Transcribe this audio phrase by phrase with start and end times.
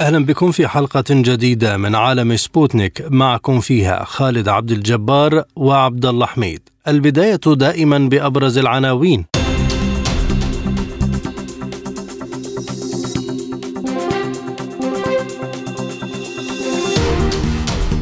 [0.00, 3.04] أهلا بكم في حلقة جديدة من عالم سبوتنيك.
[3.10, 6.60] معكم فيها خالد عبد الجبار وعبد الله حميد.
[6.88, 9.24] البداية دائما بأبرز العناوين.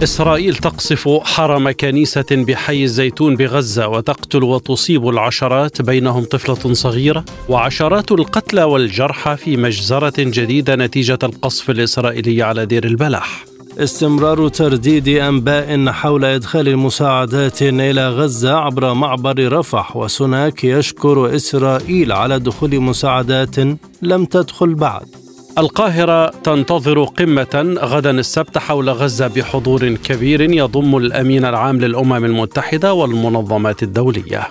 [0.05, 8.63] إسرائيل تقصف حرم كنيسة بحي الزيتون بغزة وتقتل وتصيب العشرات بينهم طفلة صغيرة وعشرات القتلى
[8.63, 13.45] والجرحى في مجزرة جديدة نتيجة القصف الإسرائيلي على دير البلح
[13.79, 22.39] استمرار ترديد أنباء حول إدخال المساعدات إلى غزة عبر معبر رفح وسناك يشكر إسرائيل على
[22.39, 23.57] دخول مساعدات
[24.03, 25.24] لم تدخل بعد.
[25.59, 33.83] القاهرة تنتظر قمة غدا السبت حول غزة بحضور كبير يضم الأمين العام للأمم المتحدة والمنظمات
[33.83, 34.49] الدولية.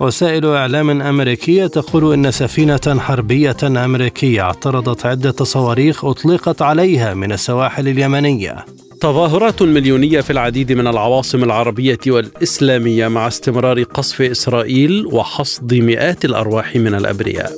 [0.00, 7.88] وسائل إعلام أمريكية تقول إن سفينة حربية أمريكية اعترضت عدة صواريخ أطلقت عليها من السواحل
[7.88, 8.64] اليمنية.
[9.00, 16.76] تظاهرات مليونية في العديد من العواصم العربية والإسلامية مع استمرار قصف إسرائيل وحصد مئات الأرواح
[16.76, 17.52] من الأبرياء.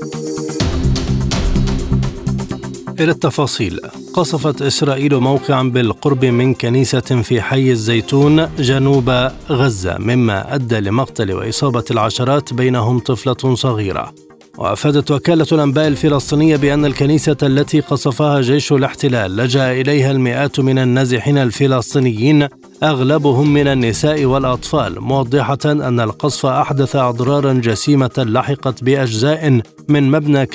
[3.01, 3.81] إلى التفاصيل
[4.15, 9.11] قصفت إسرائيل موقعا بالقرب من كنيسة في حي الزيتون جنوب
[9.51, 14.15] غزة مما أدى لمقتل وإصابة العشرات بينهم طفلة صغيرة.
[14.59, 21.39] وأفادت وكالة الأنباء الفلسطينية بأن الكنيسة التي قصفها جيش الاحتلال لجأ إليها المئات من النازحين
[21.39, 22.49] الفلسطينيين
[22.83, 30.47] أغلبهم من النساء والأطفال موضحة أن القصف أحدث أضرارا جسيمة لحقت بأجزاء من مبنى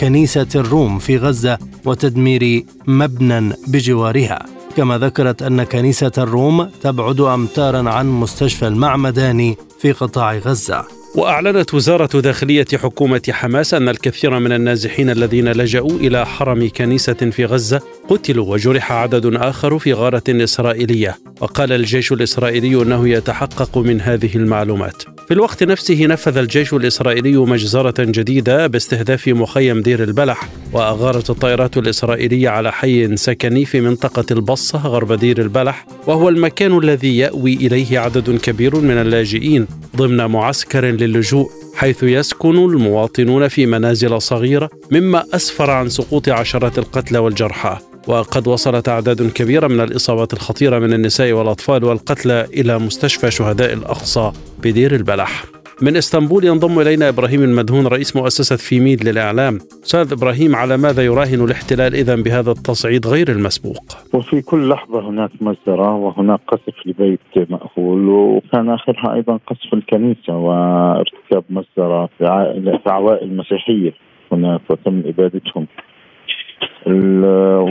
[0.00, 4.46] كنيسة الروم في غزة وتدمير مبنى بجوارها.
[4.76, 10.84] كما ذكرت أن كنيسة الروم تبعد أمتارا عن مستشفى المعمداني في قطاع غزة.
[11.14, 17.44] وأعلنت وزارة داخلية حكومة حماس أن الكثير من النازحين الذين لجأوا إلى حرم كنيسة في
[17.44, 21.18] غزة قتلوا وجرح عدد آخر في غارة إسرائيلية.
[21.40, 25.02] وقال الجيش الإسرائيلي إنه يتحقق من هذه المعلومات.
[25.28, 32.48] في الوقت نفسه نفذ الجيش الإسرائيلي مجزرة جديدة باستهداف مخيم دير البلح وأغارت الطائرات الإسرائيلية
[32.48, 38.38] على حي سكني في منطقة البصة غرب دير البلح وهو المكان الذي يأوي إليه عدد
[38.38, 45.88] كبير من اللاجئين ضمن معسكر للجوء حيث يسكن المواطنون في منازل صغيرة مما أسفر عن
[45.88, 47.78] سقوط عشرات القتلى والجرحى.
[48.08, 54.32] وقد وصلت أعداد كبيرة من الإصابات الخطيرة من النساء والأطفال والقتلى إلى مستشفى شهداء الأقصى
[54.62, 55.44] بدير البلح
[55.82, 59.58] من إسطنبول ينضم إلينا إبراهيم المدهون رئيس مؤسسة فيميد للإعلام.
[59.84, 63.84] أستاذ إبراهيم على ماذا يراهن الاحتلال إذا بهذا التصعيد غير المسبوق؟
[64.14, 71.44] وفي كل لحظة هناك مجزرة وهناك قصف لبيت مأهول وكان آخرها أيضا قصف الكنيسة وارتكاب
[71.50, 73.92] مجزرة في عوائل مسيحية
[74.32, 75.66] هناك وتم إبادتهم.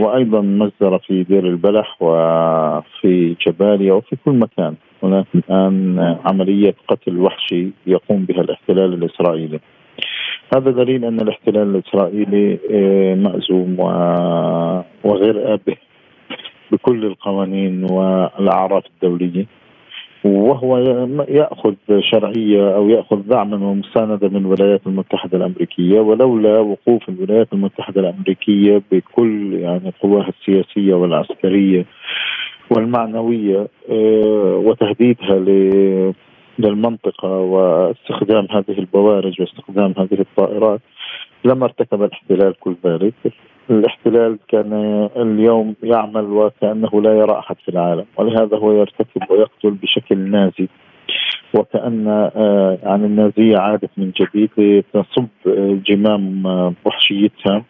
[0.01, 4.75] وأيضا مجزره في دير البلح وفي جباليا وفي كل مكان.
[5.03, 9.59] هناك الآن عملية قتل وحشي يقوم بها الاحتلال الإسرائيلي.
[10.55, 13.79] هذا دليل أن الاحتلال الإسرائيلي آه، مأزوم
[15.03, 15.75] وغير آبه
[16.71, 19.45] بكل القوانين والأعراف الدولية.
[20.25, 20.77] وهو
[21.29, 28.81] يأخذ شرعية أو يأخذ دعما ومسانده من الولايات المتحدة الأمريكية ولولا وقوف الولايات المتحدة الأمريكية
[28.91, 31.85] بكل يعني قواها السياسية والعسكرية
[32.69, 35.39] والمعنوية آه، وتهديدها
[36.59, 40.79] للمنطقة واستخدام هذه البوارج واستخدام هذه الطائرات
[41.45, 43.13] لما ارتكب الاحتلال كل ذلك.
[43.69, 44.73] الاحتلال كان
[45.15, 50.67] اليوم يعمل وكأنه لا يرى أحد في العالم ولهذا هو يرتكب ويقتل بشكل نازي
[51.53, 55.27] وكأن آه، يعني النازية عادت من جديد تصب
[55.87, 56.45] جمام
[56.85, 57.63] وحشيتها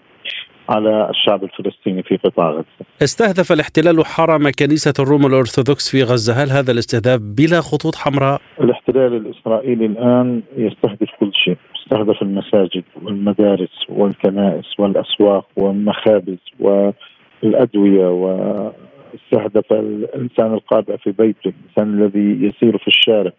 [0.70, 2.86] على الشعب الفلسطيني في قطاع غزة.
[3.04, 9.14] استهدف الاحتلال حرم كنيسة الروم الأرثوذكس في غزة، هل هذا الاستهداف بلا خطوط حمراء؟ الاحتلال
[9.14, 20.96] الإسرائيلي الآن يستهدف كل شيء، استهدف المساجد والمدارس والكنائس والأسواق والمخابز والأدوية واستهدف الإنسان القابع
[20.96, 23.32] في بيته، الإنسان الذي يسير في الشارع.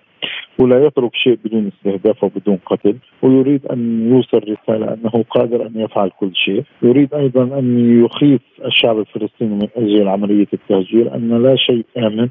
[0.59, 6.11] ولا يترك شيء بدون استهداف وبدون قتل ويريد أن يوصل رسالة أنه قادر أن يفعل
[6.21, 11.85] كل شيء، يريد أيضا أن يخيف الشعب الفلسطيني من أجل عملية التهجير أن لا شيء
[11.99, 12.29] آمن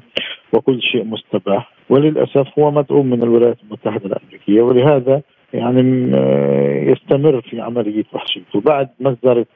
[0.52, 5.22] وكل شيء مستباح وللأسف هو مدعوم من الولايات المتحدة الأمريكية ولهذا
[5.52, 6.12] يعني
[6.90, 9.46] يستمر في عمليه وحشيته بعد مجزره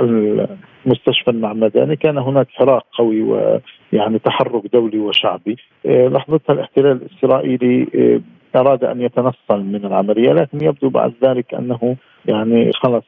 [0.00, 5.56] المستشفى المعمداني كان هناك حراك قوي ويعني تحرك دولي وشعبي.
[5.84, 7.86] لحظتها الاحتلال الإسرائيلي
[8.56, 11.96] أراد أن يتنصل من العملية لكن يبدو بعد ذلك أنه
[12.26, 13.04] يعني خلص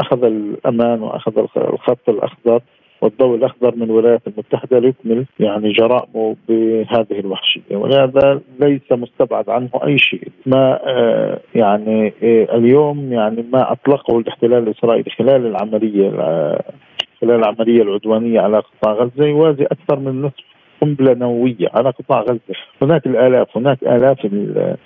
[0.00, 2.60] أخذ الأمان وأخذ الخط الأخضر.
[3.00, 7.76] والضوء الأخضر من الولايات المتحدة ليكمل يعني جرائمه بهذه الوحشية.
[7.76, 10.28] ولهذا ليس مستبعد عنه أي شيء.
[10.46, 16.10] ما آه يعني آه اليوم يعني ما أطلقه الاحتلال الإسرائيلي خلال العملية
[17.20, 20.44] خلال العملية العدوانية على قطاع غزة يوازي أكثر من نصف
[20.80, 22.40] قنبلة نووية على قطاع غزة،
[22.82, 24.26] هناك الآلاف هناك آلاف
[24.56, 24.76] آه،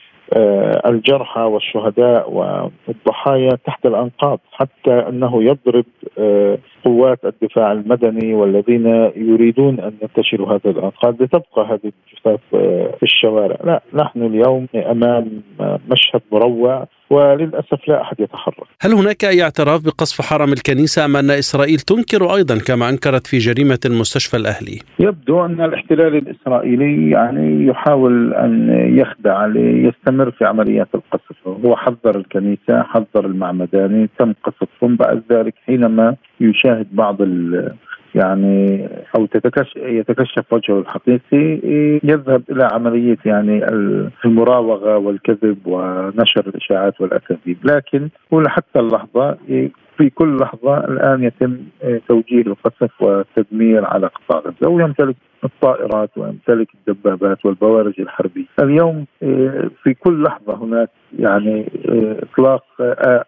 [0.87, 5.85] الجرحى والشهداء والضحايا تحت الأنقاض حتى أنه يضرب
[6.19, 8.87] آه، قوات الدفاع المدني والذين
[9.17, 11.93] يريدون أن ينتشروا هذه الأنقاض لتبقى هذه
[12.25, 18.67] الجثث آه، في الشوارع، لا نحن اليوم أمام مشهد مروع وللأسف لا أحد يتحرك.
[18.81, 23.39] هل هناك أي اعتراف بقصف حرم الكنيسة ام أن إسرائيل تنكر أيضا كما أنكرت في
[23.39, 28.69] جريمة المستشفى الأهلي؟ يبدو أن الاحتلال الإسرائيلي يعني يحاول أن
[28.99, 36.17] يخدع ليستمر في عمليات القصف، هو حذر الكنيسة، حذر المعمداني، تم قصفهم بعد ذلك حينما
[36.41, 37.21] يشاهد بعض
[38.15, 39.29] يعني أو
[39.77, 41.61] يتكشف وجهه الحقيقي
[42.05, 43.69] يذهب إلى عملية يعني
[44.25, 49.37] المراوغة والكذب ونشر الإشاعات والأكاذيب، لكن هو حتى اللحظة
[50.00, 51.56] في كل لحظة الآن يتم
[52.08, 58.44] توجيه القصف والتدمير على قطاع غزة ويمتلك الطائرات ويمتلك الدبابات والبوارج الحربية.
[58.62, 59.06] اليوم
[59.82, 60.88] في كل لحظة هناك
[61.19, 61.67] يعني
[62.23, 62.64] إطلاق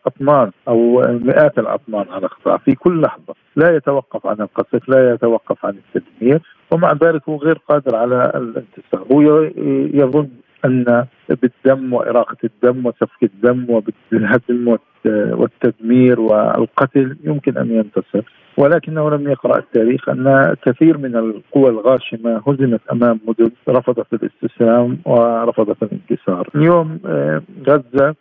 [0.07, 5.67] أطنان أو مئات الأطنان على قطاع في كل لحظة لا يتوقف عن القصف لا يتوقف
[5.67, 6.41] عن التدمير
[6.71, 9.43] ومع ذلك هو غير قادر على الانتصار هو
[9.95, 10.29] يظن
[10.65, 14.69] أن بالدم وإراقة الدم وسفك الدم وبالهدم
[15.11, 18.23] والتدمير والقتل يمكن أن ينتصر
[18.57, 25.83] ولكنه لم يقرأ التاريخ أن كثير من القوى الغاشمة هزمت أمام مدن رفضت الاستسلام ورفضت
[25.83, 26.49] الانكسار.
[26.55, 28.15] اليوم آه، غزة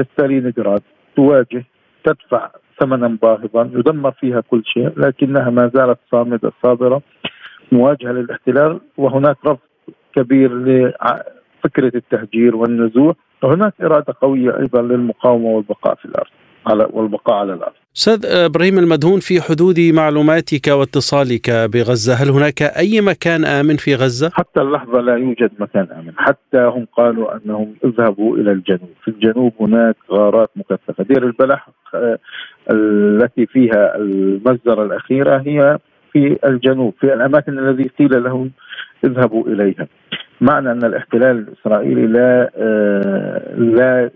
[0.00, 0.82] ستالينغراد
[1.16, 1.64] تواجه
[2.04, 2.50] تدفع
[2.80, 7.02] ثمنا باهظا يدمر فيها كل شيء لكنها ما زالت صامدة صابرة
[7.72, 9.58] مواجهة للاحتلال وهناك رفض
[10.14, 16.30] كبير لفكرة التهجير والنزوح وهناك إرادة قوية أيضا للمقاومة والبقاء في الأرض
[16.66, 17.72] على والبقاء على الأرض.
[17.96, 24.30] أستاذ إبراهيم المدهون في حدود معلوماتك واتصالك بغزة، هل هناك أي مكان آمن في غزة؟
[24.32, 29.52] حتى اللحظة لا يوجد مكان آمن، حتى هم قالوا أنهم اذهبوا إلى الجنوب، في الجنوب
[29.60, 32.18] هناك غارات مكثفة، دير البلح آه،
[32.70, 35.78] التي فيها المجزرة الأخيرة هي
[36.12, 38.50] في الجنوب، في الأماكن الذي قيل لهم
[39.04, 39.86] اذهبوا إليها.
[40.40, 44.10] معنى أن الاحتلال الإسرائيلي لا آه لا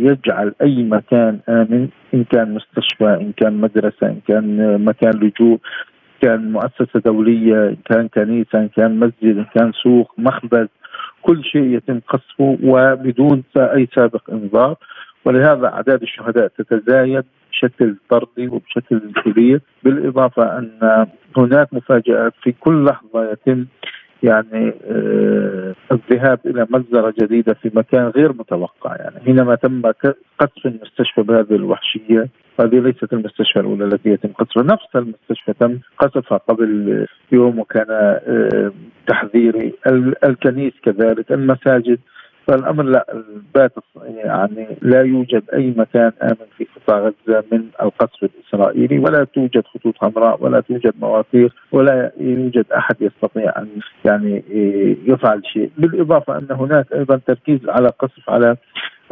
[0.00, 5.58] يجعل أي مكان آمن إن كان مستشفى إن كان مدرسة إن كان مكان لجوء
[6.22, 10.68] كان مؤسسة دولية إن كان كنيسة إن كان مسجد إن كان سوق مخبز
[11.22, 14.76] كل شيء يتم قصفه وبدون أي سابق إنذار
[15.24, 21.06] ولهذا أعداد الشهداء تتزايد بشكل طردي وبشكل كبير بالإضافة أن
[21.36, 23.66] هناك مفاجآت في كل لحظة يتم
[24.22, 28.96] يعني آه، الذهاب إلى مجزره جديده في مكان غير متوقع.
[28.96, 29.82] يعني حينما تم
[30.38, 32.28] قصف المستشفى بهذه الوحشية
[32.60, 38.72] هذه ليست المستشفى الأولى التي يتم قصفها نفس المستشفى تم قصفها قبل يوم وكان آه،
[39.06, 39.72] تحذيري
[40.24, 41.98] الكنيس كذلك المساجد.
[42.46, 43.06] فالأمر لا
[43.54, 43.72] بات
[44.14, 49.94] يعني لا يوجد أي مكان آمن في قطاع غزة من القصف الإسرائيلي ولا توجد خطوط
[49.98, 53.68] حمراء ولا توجد مواثيق ولا يوجد أحد يستطيع أن
[54.04, 54.42] يعني
[55.06, 55.70] يفعل شيء.
[55.78, 58.56] بالإضافة أن هناك أيضا تركيز على قصف على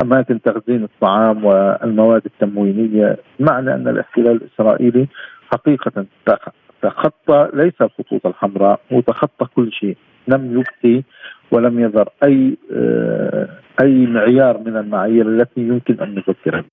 [0.04, 5.06] أماكن تخزين الطعام والمواد التموينية معنى أن الاحتلال الإسرائيلي
[5.52, 6.06] حقيقة
[6.82, 9.96] تخطى ليس الخطوط الحمراء هو تخطى كل شيء.
[10.28, 10.52] لم
[10.84, 11.02] يبقي
[11.50, 13.48] ولم يذر أي آه،
[13.82, 16.64] أي معيار من المعايير التي يمكن أن نفكر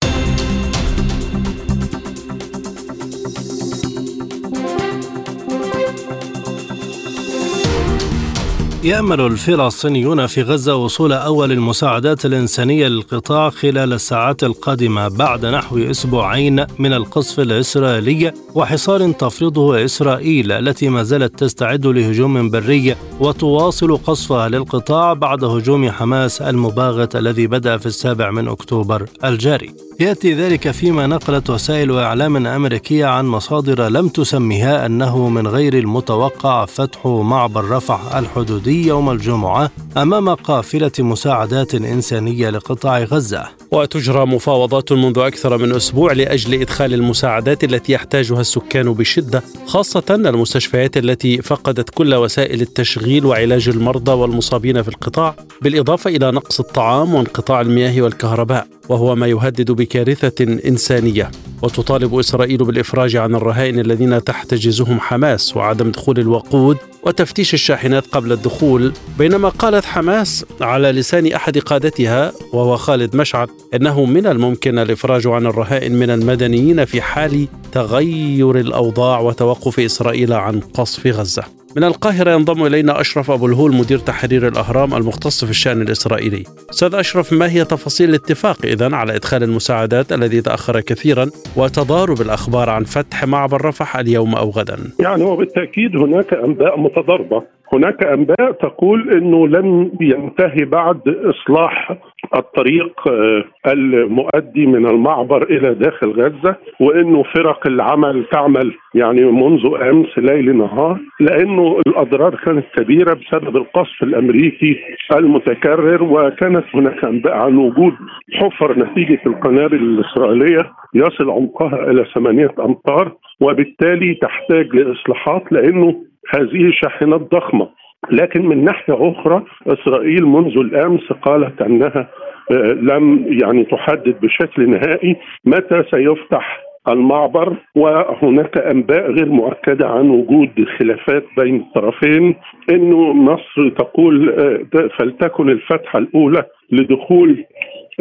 [8.84, 16.66] يأمل الفلسطينيون في غزة وصول أول المساعدات الإنسانية للقطاع خلال الساعات القادمة بعد نحو أسبوعين
[16.80, 25.14] من القصف الإسرائيلي وحصار تفرضه إسرائيل التي ما زالت تستعد لهجوم بري وتواصل قصفها للقطاع
[25.14, 29.74] بعد هجوم حماس المباغت الذي بدأ في السابع من أكتوبر الجاري.
[30.00, 36.66] يأتي ذلك فيما نقلت وسائل إعلام أمريكية عن مصادر لم تسمها أنه من غير المتوقع
[36.66, 43.48] فتح معبر رفح الحدودي اليهودي يوم الجمعة أمام قافلة مساعدات إنسانية لقطاع غزة.
[43.72, 50.98] وتجرى مفاوضات منذ أكثر من أسبوع لأجل إدخال المساعدات التي يحتاجها السكان بشدة خاصة المستشفيات
[50.98, 57.62] التي فقدت كل وسائل التشغيل وعلاج المرضى والمصابين في القطاع بالإضافة إلى نقص الطعام وانقطاع
[57.62, 58.68] المياه والكهرباء.
[58.90, 61.32] وهو ما يهدد بكارثة إنسانية.
[61.62, 68.94] وتطالب إسرائيل بالإفراج عن الرهائن الذين تحتجزهم حماس وعدم دخول الوقود وتفتيش الشاحنات قبل الدخول.
[69.20, 75.46] بينما قالت حماس على لسان أحد قادتها وهو خالد مشعل إنه من الممكن الإفراج عن
[75.46, 81.57] الرهائن من المدنيين في حال تغير الأوضاع وتوقف إسرائيل عن قصف غزة.
[81.78, 86.44] من القاهرة ينضم إلينا أشرف أبو الهول مدير تحرير الأهرام المختص في الشأن الإسرائيلي.
[86.70, 91.26] أستاذ أشرف ما هي تفاصيل الاتفاق إذن على إدخال المساعدات الذي تأخر كثيرا
[91.58, 97.44] وتضارب الأخبار عن فتح معبر رفح اليوم أو غدا؟ يعني وبالتأكيد هناك أنباء متضاربة.
[97.74, 101.98] هناك أنباء تقول إنه لم ينتهي بعد إصلاح
[102.36, 110.18] الطريق آه، المؤدي من المعبر إلى داخل غزة وإنه فرق العمل تعمل يعني منذ أمس
[110.18, 114.80] ليل نهار لأنه الأضرار كانت كبيرة بسبب القصف الأمريكي
[115.16, 117.94] المتكرر وكانت هناك أنباء عن وجود
[118.34, 125.96] حفر نتيجة القنابل الإسرائيلية يصل عمقها إلى ثمانيه أمتار وبالتالي تحتاج لإصلاحات لأنه
[126.36, 127.70] هذه شاحنات ضخمة.
[128.12, 132.10] لكن من ناحية أخرى إسرائيل منذ الأمس قالت أنها
[132.52, 140.66] آه، لم يعني تحدد بشكل نهائي متى سيفتح المعبر وهناك أنباء غير مؤكدة عن وجود
[140.80, 142.36] خلافات بين الطرفين
[142.72, 147.46] انه مصر تقول آه، فلتكن الفتحه الأولى لدخول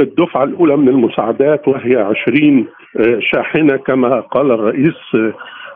[0.01, 1.97] الدفعة الأولى من المساعدات وهي
[2.29, 2.67] 20
[3.01, 5.33] آه، شاحنة كما قال الرئيس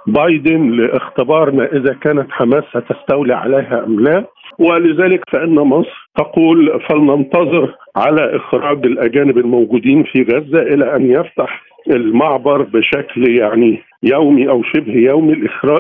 [0.07, 4.25] بايدن لاختبارنا إذا كانت حماس ستستولي عليها أم لا.
[4.59, 12.63] ولذلك فإن مصر تقول فلننتظر على إخراج الأجانب الموجودين في غزة إلى أن يفتح المعبر
[12.63, 15.35] بشكل يعني يومي أو شبه يومي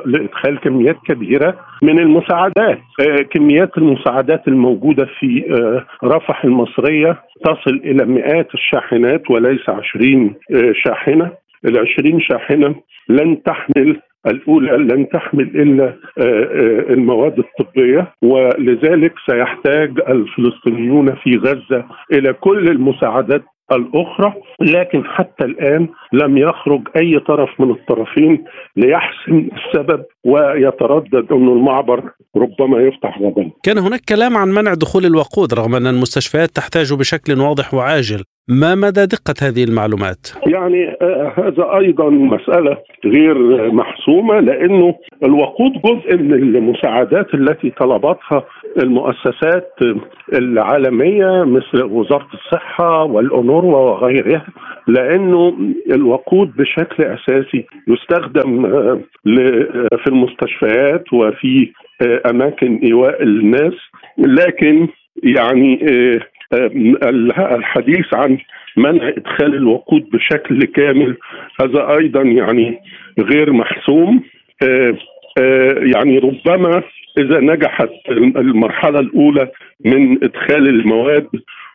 [0.06, 2.78] لإدخال كميات كبيرة من المساعدات.
[3.00, 10.72] آه، كميات المساعدات الموجودة في آه، رفح المصرية تصل إلى مئات الشاحنات وليس عشرين آه،
[10.74, 11.30] شاحنة.
[11.64, 12.74] العشرين شاحنة
[13.08, 21.84] لن تحمل الأولى لن تحمل إلا آه، آه، المواد الطبية ولذلك سيحتاج الفلسطينيون في غزة
[22.12, 28.44] إلى كل المساعدات الأخرى لكن حتى الآن لم يخرج أي طرف من الطرفين
[28.76, 35.54] ليحسم السبب ويتردد أن المعبر ربما يفتح غدا كان هناك كلام عن منع دخول الوقود
[35.54, 38.24] رغم أن المستشفيات تحتاج بشكل واضح وعاجل.
[38.48, 46.16] ما مدى دقة هذه المعلومات؟ يعني آه هذا أيضا مسألة غير محسومة لأنه الوقود جزء
[46.16, 48.44] من المساعدات التي طلبتها
[48.82, 49.74] المؤسسات
[50.32, 54.46] العالمية مثل وزارة الصحة والأونروا وغيرها
[54.88, 55.56] لأنه
[55.92, 59.00] الوقود بشكل أساسي يستخدم آه،
[60.04, 63.74] في المستشفيات وفي آه، أماكن إيواء الناس
[64.18, 64.88] لكن
[65.22, 65.80] يعني
[66.52, 68.38] الحديث عن
[68.76, 71.16] منع إدخال الوقود بشكل كامل
[71.60, 72.78] هذا أيضا يعني
[73.20, 74.22] غير محسوم.
[75.94, 76.82] يعني ربما
[77.18, 79.48] إذا نجحت المرحلة الأولى
[79.84, 81.26] من إدخال المواد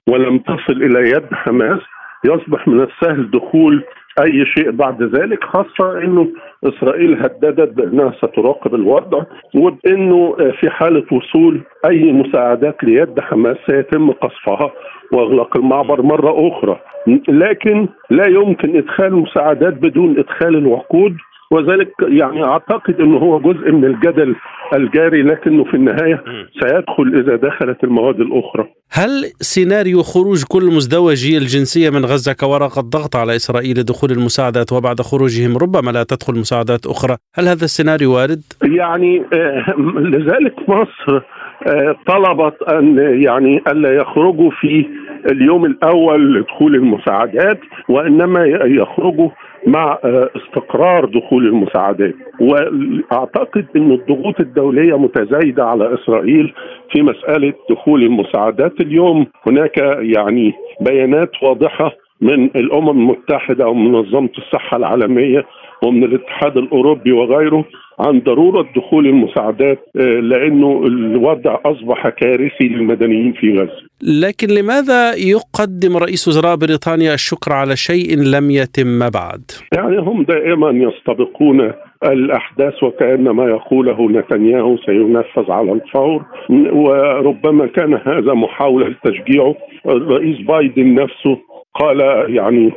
[0.08, 1.80] ولم تصل إلى يد حماس
[2.26, 3.84] يصبح من السهل دخول
[4.20, 6.28] أي شيء بعد ذلك خاصة إنه
[6.64, 9.24] إسرائيل هددت بأنها ستراقب الوضع
[9.56, 14.72] وبانه في حالة وصول أي مساعدات ليد حماس سيتم قصفها
[15.12, 16.80] وإغلاق المعبر مرة أخرى.
[17.28, 21.18] لكن لا يمكن إدخال مساعدات بدون إدخال الوقود
[21.52, 24.36] وذلك يعني أعتقد إنه هو جزء من الجدل
[24.74, 26.24] الجاري لكنه في النهاية
[26.62, 28.68] سيدخل إذا دخلت المواد الأخرى.
[28.92, 29.10] هل
[29.40, 35.58] سيناريو خروج كل مزدوجي الجنسية من غزة كورقة ضغط على إسرائيل لدخول المساعدات وبعد خروجهم
[35.58, 41.22] ربما لا تدخل مساعدات أخرى، هل هذا السيناريو وارد؟ يعني آه، لذلك مصر
[41.68, 44.86] آه، طلبت أن يعني ألا يخرجوا في
[45.32, 47.60] اليوم الأول لدخول المساعدات
[47.90, 49.30] وإنما يخرجوا
[49.68, 52.14] مع آه، استقرار دخول المساعدات.
[52.40, 56.54] وأعتقد إن الضغوط الدولية متزايدة على إسرائيل
[56.92, 58.82] في مسألة دخول المساعدات.
[58.82, 61.92] اليوم هناك يعني بيانات واضحة
[62.22, 65.46] من الأمم المتحدة ومنظمة الصحة العالمية
[65.86, 67.66] ومن الاتحاد الأوروبي وغيره
[68.00, 73.86] عن ضرورة دخول المساعدات آه، لأنه الوضع أصبح كارثي للمدنيين في غزة.
[74.02, 80.70] لكن لماذا يقدم رئيس وزراء بريطانيا الشكر على شيء لم يتم بعد؟ يعني هم دائما
[80.70, 81.72] يستبقون
[82.04, 86.26] الأحداث وكأن ما يقوله نتنياهو سينفذ على الفور
[86.74, 91.38] وربما كان هذا محاولة لتشجيعه الرئيس بايدن نفسه
[91.80, 92.00] قال
[92.36, 92.72] يعني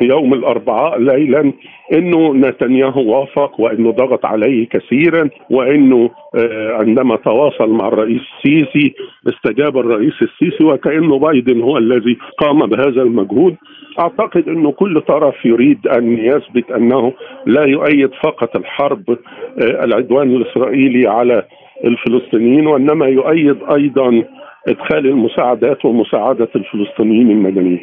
[0.00, 1.52] يوم الأربعاء ليلا
[1.92, 8.94] إنه نتنياهو وافق وإنه ضغط عليه كثيرا وإنه آه، عندما تواصل مع الرئيس السيسي
[9.28, 13.56] استجاب الرئيس السيسي وكأنه بايدن هو الذي قام بهذا المجهود
[14.00, 17.12] أعتقد إنه كل طرف يريد أن يثبت أنه
[17.46, 21.42] لا يؤيد فقط الحرب آه، العدوان الإسرائيلي على
[21.84, 24.22] الفلسطينيين وإنما يؤيد أيضا
[24.68, 27.80] إدخال المساعدات ومساعدة الفلسطينيين المدنيين.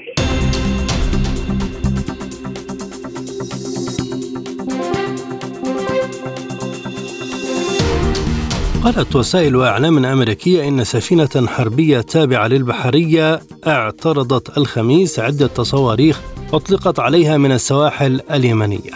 [8.84, 16.22] قالت وسائل إعلام أمريكية إن سفينة حربية تابعة للبحرية اعترضت الخميس عدة صواريخ
[16.54, 18.92] أطلقت عليها من السواحل اليمنية.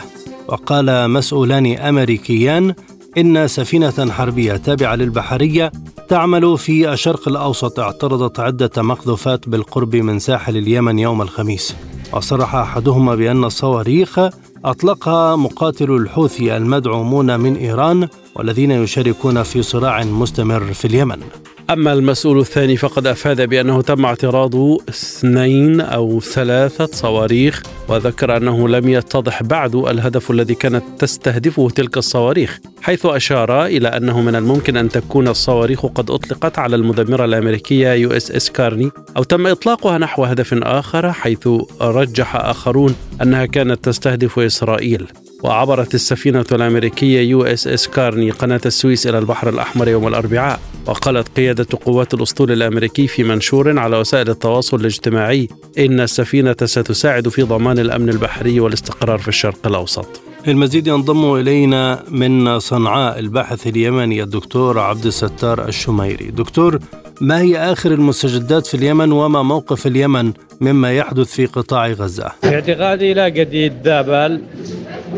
[0.47, 2.73] وقال مسؤولان أمريكيان
[3.17, 5.71] إن سفينة حربية تابعة للبحرية
[6.09, 11.75] تعمل في الشرق الأوسط اعترضت عدة مقذوفات بالقرب من ساحل اليمن يوم الخميس.
[12.13, 14.19] وصرح أحدهما بأن الصواريخ
[14.65, 21.19] أطلقها مقاتلو الحوثي المدعومون من إيران والذين يشاركون في صراع مستمر في اليمن.
[21.69, 24.55] أما المسؤول الثاني فقد أفاد بأنه تم اعتراض
[24.89, 32.59] اثنين أو ثلاثة صواريخ وذكر أنه لم يتضح بعد الهدف الذي كانت تستهدفه تلك الصواريخ
[32.81, 38.11] حيث أشار إلى أنه من الممكن أن تكون الصواريخ قد أطلقت على المدمرة الأمريكية يو
[38.11, 41.49] إس إس كارني أو تم إطلاقها نحو هدف آخر حيث
[41.81, 45.07] رجح آخرون أنها كانت تستهدف إسرائيل.
[45.43, 50.59] وعبرت السفينة الأمريكية يو إس إس كارني قناة السويس إلى البحر الأحمر يوم الأربعاء.
[50.87, 55.47] وقالت قيادة قوات الأسطول الأمريكي في منشور على وسائل التواصل الاجتماعي
[55.79, 60.21] إن السفينة ستساعد في ضمان الأمن البحري والاستقرار في الشرق الأوسط.
[60.47, 66.25] المزيد ينضم إلينا من صنعاء الباحث اليمني الدكتور عبد الستار الشميري.
[66.25, 66.79] دكتور
[67.21, 72.55] ما هي آخر المستجدات في اليمن وما موقف اليمن مما يحدث في قطاع غزة؟ في
[72.55, 74.41] اعتقادي لا قد بال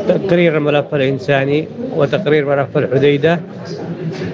[0.08, 3.42] تقرير الملف الإنساني وتقرير ملف الحديدة.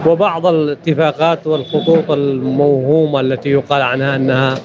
[0.06, 4.56] وبعض الاتفاقات والخطوط الموهومة التي يقال عنها أنها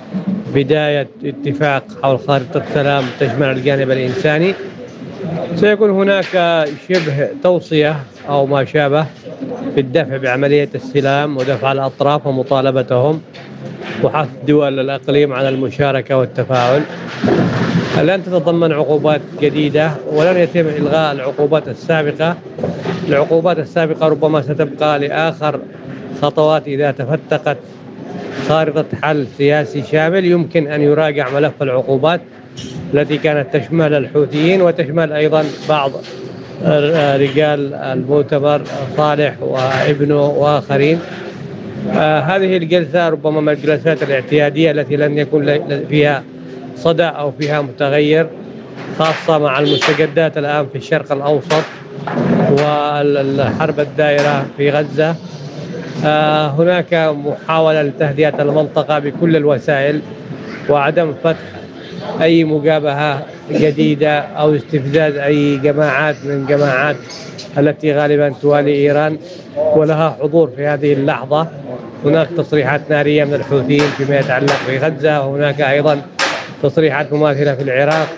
[0.54, 4.54] بداية اتفاق حول خارطة سلام تشمل الجانب الإنساني.
[5.56, 7.96] سيكون هناك شبه توصية
[8.28, 9.06] أو ما شابه
[9.74, 13.20] في الدفع بعملية السلام ودفع الأطراف ومطالبتهم
[14.04, 16.82] وحث دول الأقليم على المشاركة والتفاعل.
[17.98, 22.36] لن تتضمن عقوبات جديدة ولن يتم إلغاء العقوبات السابقة.
[23.08, 25.60] العقوبات السابقة ربما ستبقى لآخر
[26.22, 27.56] خطوات إذا تفتقت
[28.48, 32.20] خارطة حل سياسي شامل يمكن أن يراجع ملف العقوبات
[32.94, 35.92] التي كانت تشمل الحوثيين وتشمل أيضا بعض
[37.16, 38.62] رجال المؤتمر
[38.96, 40.98] صالح وابنه وآخرين
[41.92, 46.22] آه هذه الجلسة ربما من الجلسات الاعتيادية التي لن يكون فيها
[46.80, 48.26] صدى أو فيها متغير
[48.98, 51.64] خاصة مع المستجدات الآن في الشرق الأوسط
[52.50, 55.14] والحرب الدائرة في غزة.
[56.04, 60.00] آه هناك محاولة لتهدئة المنطقة بكل الوسائل
[60.68, 61.38] وعدم فتح
[62.20, 66.96] أي مجابهة جديدة أو استفزاز أي جماعات من جماعات
[67.58, 69.18] التي غالبا توالي إيران
[69.56, 71.46] ولها حضور في هذه اللحظة.
[72.04, 76.00] هناك تصريحات نارية من الحوثيين فيما يتعلق بغزة وهناك أيضا
[76.62, 78.08] تصريحات مماثلة في العراق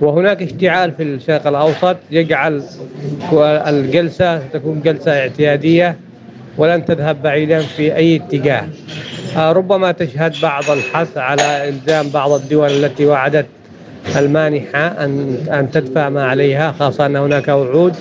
[0.00, 2.62] وهناك اشتعال في الشرق الأوسط يجعل
[3.42, 5.96] الجلسة تكون جلسة اعتيادية
[6.58, 8.64] ولن تذهب بعيدا في أي اتجاه.
[9.36, 13.46] آه، ربما تشهد بعض الحث على إلزام بعض الدول التي وعدت
[14.16, 17.96] المانحة أن أن تدفع ما عليها خاصة أن هناك وعود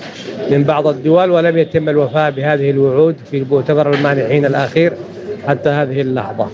[0.51, 4.93] من بعض الدول ولم يتم الوفاء بهذه الوعود في مؤتمر المانحين الأخير.
[5.47, 6.47] حتى هذه اللحظة.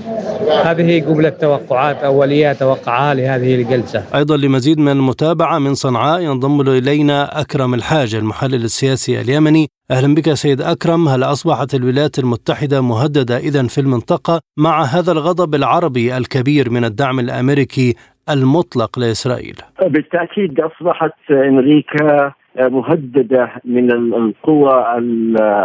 [0.64, 4.04] هذه جملة توقعات أولية توقعها لهذه الجلسة.
[4.16, 9.68] أيضا لمزيد من المتابعة من صنعاء ينضم إلينا أكرم الحاج المحلل السياسي اليمني.
[9.92, 11.08] أهلا بك سيد أكرم.
[11.08, 17.20] هل أصبحت الولايات المتحدة مهددة إذا في المنطقة مع هذا الغضب العربي الكبير من الدعم
[17.20, 17.96] الأمريكي
[18.30, 22.34] المطلق لإسرائيل؟ بالتأكيد أصبحت أمريكا
[22.68, 24.86] مهددة من القوى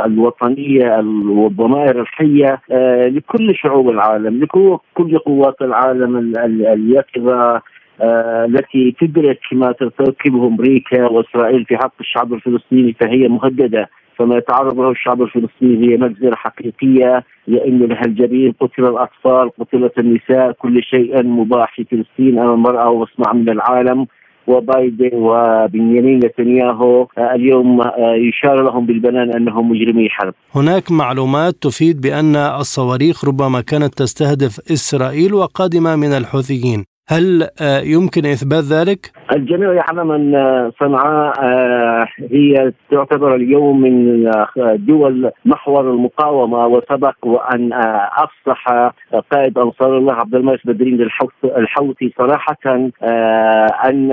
[0.06, 7.62] الوطنية والضمائر الحية آه، لكل شعوب العالم لكل قوات العالم اليقظه
[8.00, 13.88] آه، التي تدرك ما ترتكبه أمريكا وإسرائيل في حق الشعب الفلسطيني فهي مهددة.
[14.18, 20.52] فما يتعرض له الشعب الفلسطيني هي مجزرة حقيقية لأن لها الجبين قتل الأطفال قتلت النساء
[20.52, 24.06] كل شيء مباح في فلسطين أمام المرأة ومصنع من العالم.
[24.46, 27.80] وبايدن وبنيامين نتنياهو اليوم
[28.28, 30.34] يشار لهم بالبنان أنهم مجرمي حرب.
[30.54, 38.26] هناك معلومات تفيد بأن الصواريخ ربما كانت تستهدف إسرائيل وقادمة من الحوثيين، هل آه، يمكن
[38.26, 40.32] إثبات ذلك؟ الجميع يعلم أن
[40.80, 44.24] صنعاء آه، هي تعتبر اليوم من
[44.76, 48.68] دول محور المقاومة وسبق وان آه، أفصح
[49.32, 51.08] قائد أنصار الله عبد الملك بدرين
[51.44, 52.90] الحوثي صراحة
[53.88, 54.12] أن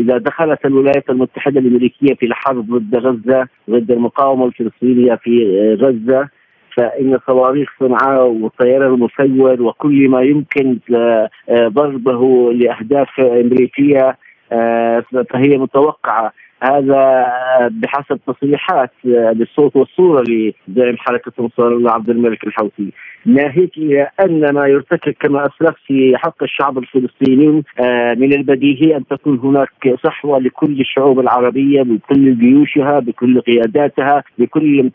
[0.00, 5.44] إذا دخلت الولايات المتحدة الأمريكية في الحرب ضد غزة ضد المقاومة الفلسطينية في
[5.80, 6.28] غزة
[6.76, 11.28] فإن صواريخ صنعاء والطيران المسير وكل ما يمكن آه،
[11.68, 14.16] ضربه لأهداف أمريكية
[14.52, 16.32] آه، فهي متوقعة.
[16.70, 17.26] هذا
[17.70, 22.92] بحسب تصريحات بالصوت والصورة لزعيم حركة انصار عبد الملك الحوثي.
[23.26, 29.06] ناهيك إلى أن ما يرتكب كما أسلفت في حق الشعب الفلسطيني آه، من البديهي أن
[29.06, 29.68] تكون هناك
[30.04, 34.90] صحوة لكل الشعوب العربية بكل جيوشها بكل قياداتها بكل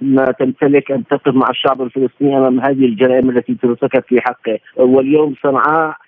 [0.00, 4.58] ما تمتلك أن تقف مع الشعب الفلسطيني أمام هذه الجرائم التي ترتكب في حقه.
[4.76, 6.07] واليوم صنعاء آه،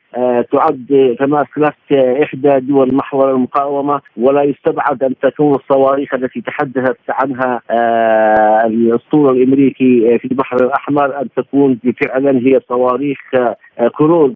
[0.52, 1.92] تعد كما اسلفت
[2.22, 10.18] إحدى دول محور المقاومة ولا يستبعد أن تكون الصواريخ التي تحدثت عنها آه، الأسطول الأمريكي
[10.18, 13.56] في البحر الأحمر أن تكون فعلا هي صواريخ آه،
[13.88, 14.32] كروز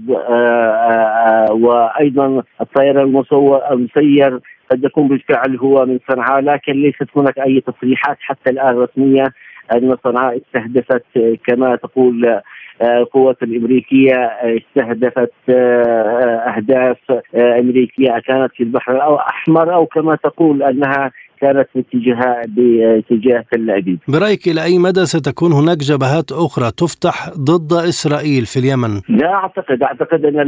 [1.51, 3.25] وأيضا الطيران
[3.73, 9.25] المسير قد يكون بالفعل هو من صنعاء لكن ليست هناك أي تصريحات حتى الآن رسمية.
[9.73, 11.05] أن صنعاء استهدفت
[11.47, 12.41] كما تقول
[12.83, 16.97] القوات الأمريكية استهدفت آه، أهداف
[17.35, 21.13] آه، أمريكية كانت في البحر الأحمر أو كما تقول أنها
[21.45, 23.99] كانت باتجاه باتجاه تل أبيب.
[24.09, 29.83] برأيك إلى أي مدى ستكون هناك جبهات أخرى تفتح ضد إسرائيل في اليمن؟ لا اعتقد
[29.83, 30.41] أعتقد أن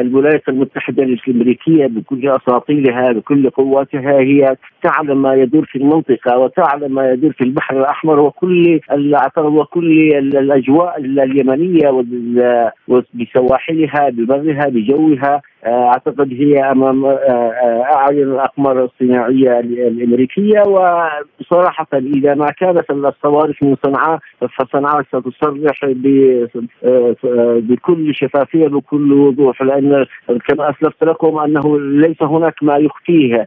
[0.00, 7.10] الولايات المتحدة الأمريكية بكل أساطيلها بكل قواتها هي تعلم ما يدور في المنطقة وتعلم ما
[7.10, 8.80] يدور في البحر الأحمر وكل
[9.38, 12.04] وكل الأجواء اليمنية
[13.14, 20.60] بسواحلها ببرها بجوها أعتقد هي أمام آه، آه، أعين الأقمار الصناعية الأمريكية.
[20.60, 24.18] وصراحة إذا ما كانت الصواريخ من صنعاء
[24.58, 27.14] فصنعاء ستصرح آه،
[27.58, 29.62] بكل شفافية بكل وضوح.
[29.62, 30.06] لأن
[30.48, 33.46] كما أسلفت لكم أنه ليس هناك ما يخفيه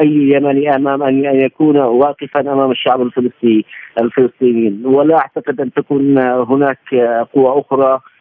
[0.00, 3.64] أي يمني أمام أن يكون واقفا أمام الشعب الفلسطيني
[4.00, 4.82] الفلسطينيين.
[4.86, 6.94] ولا أعتقد أن تكون هناك
[7.34, 8.13] قوى أخرى آه،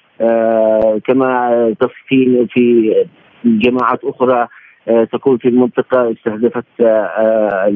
[1.08, 2.94] كما تفصيل في
[3.46, 4.48] جماعات أخرى
[4.88, 7.72] آه، تكون في المنطقة استهدفت آه،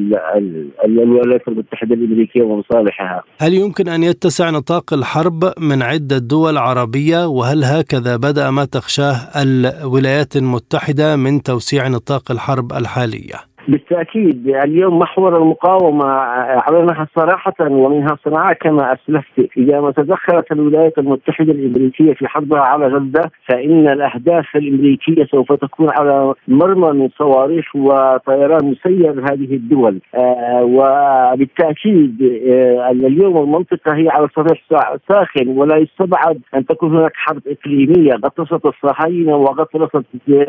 [0.85, 7.63] الولايات المتحدة الأمريكية ومصالحها هل يمكن أن يتسع نطاق الحرب من عدة دول عربية وهل
[7.63, 16.05] هكذا بدأ ما تخشاه الولايات المتحدة من توسيع نطاق الحرب الحالية؟ بالتأكيد اليوم محور المقاومة
[16.05, 22.87] أعلنها صراحة ومنها صنعاء كما أسلفت إذا ما تدخلت الولايات المتحدة الأمريكية في حربها على
[22.87, 29.99] غزة فإن الأهداف الأمريكية سوف تكون على مرمى من صواريخ وطيران مسير هذه الدول.
[30.15, 34.61] آه وبالتأكيد آه اليوم المنطقة هي على صريح
[35.09, 38.13] ساخن ولا يستبعد أن تكون هناك حرب إقليمية.
[38.13, 39.95] غطست الصهاينة وغطست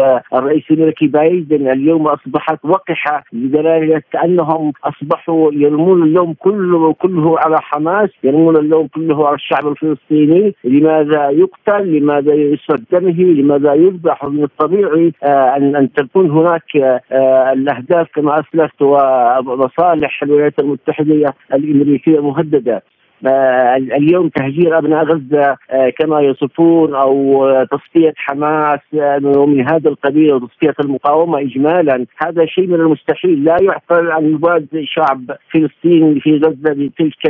[0.01, 7.57] آه الرئيس الامريكي بايدن اليوم أصبحت وقحة لدرجه كأنهم أصبحوا يرمون اللوم كله كله على
[7.61, 14.45] حماس، يرمون اللوم كله على الشعب الفلسطيني، لماذا يقتل؟ لماذا يسفك دمه؟ لماذا يذبح؟ من
[14.45, 16.77] الطبيعي آه ان أن تكون هناك
[17.13, 22.83] آه الأهداف كما أسلفت ومصالح الولايات المتحدة الأمريكية مهددة.
[23.27, 30.35] آه، اليوم تهجير أبناء غزة آه، كما يصفون أو تصفية حماس آه، من هذا القبيل
[30.35, 32.07] وتصفية المقاومة اجمالا.
[32.27, 33.45] هذا شيء من المستحيل.
[33.45, 37.27] لا يعقل أن يباد شعب فلسطين في غزة بتلك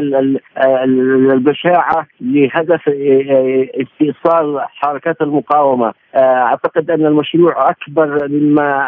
[1.32, 2.88] البشاعة لهدف
[3.80, 5.92] استئصال حركات المقاومة.
[6.16, 8.84] أعتقد أن المشروع أكبر مما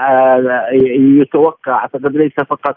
[1.20, 1.72] يتوقع.
[1.72, 2.76] أعتقد ليس فقط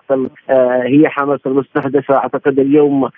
[0.85, 2.15] هي حماس المستهدفة.
[2.15, 3.09] أعتقد اليوم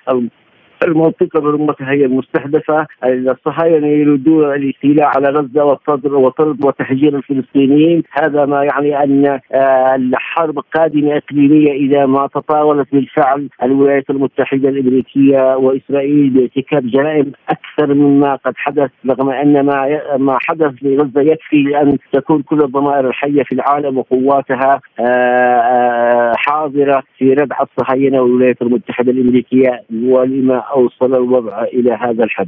[0.83, 8.03] المنطقة برمتها هي المستهدفه الصهاينة يريدون الاستيلاء على غزة وطرد وطرد وتهجير الفلسطينيين.
[8.11, 15.55] هذا ما يعني أن آه، الحرب قادمة إقليمية إذا ما تطاولت بالفعل الولايات المتحدة الأمريكية
[15.55, 21.97] وإسرائيل بارتكاب جرائم أكثر مما قد حدث رغم أن ما ما حدث غزة يكفي لأن
[22.13, 29.11] تكون كل الضمائر الحية في العالم وقواتها آه، آه، حاضرة في ردع الصهاينة والولايات المتحدة
[29.11, 32.47] الأمريكية ولما أوصل الوضع إلى هذا الحد.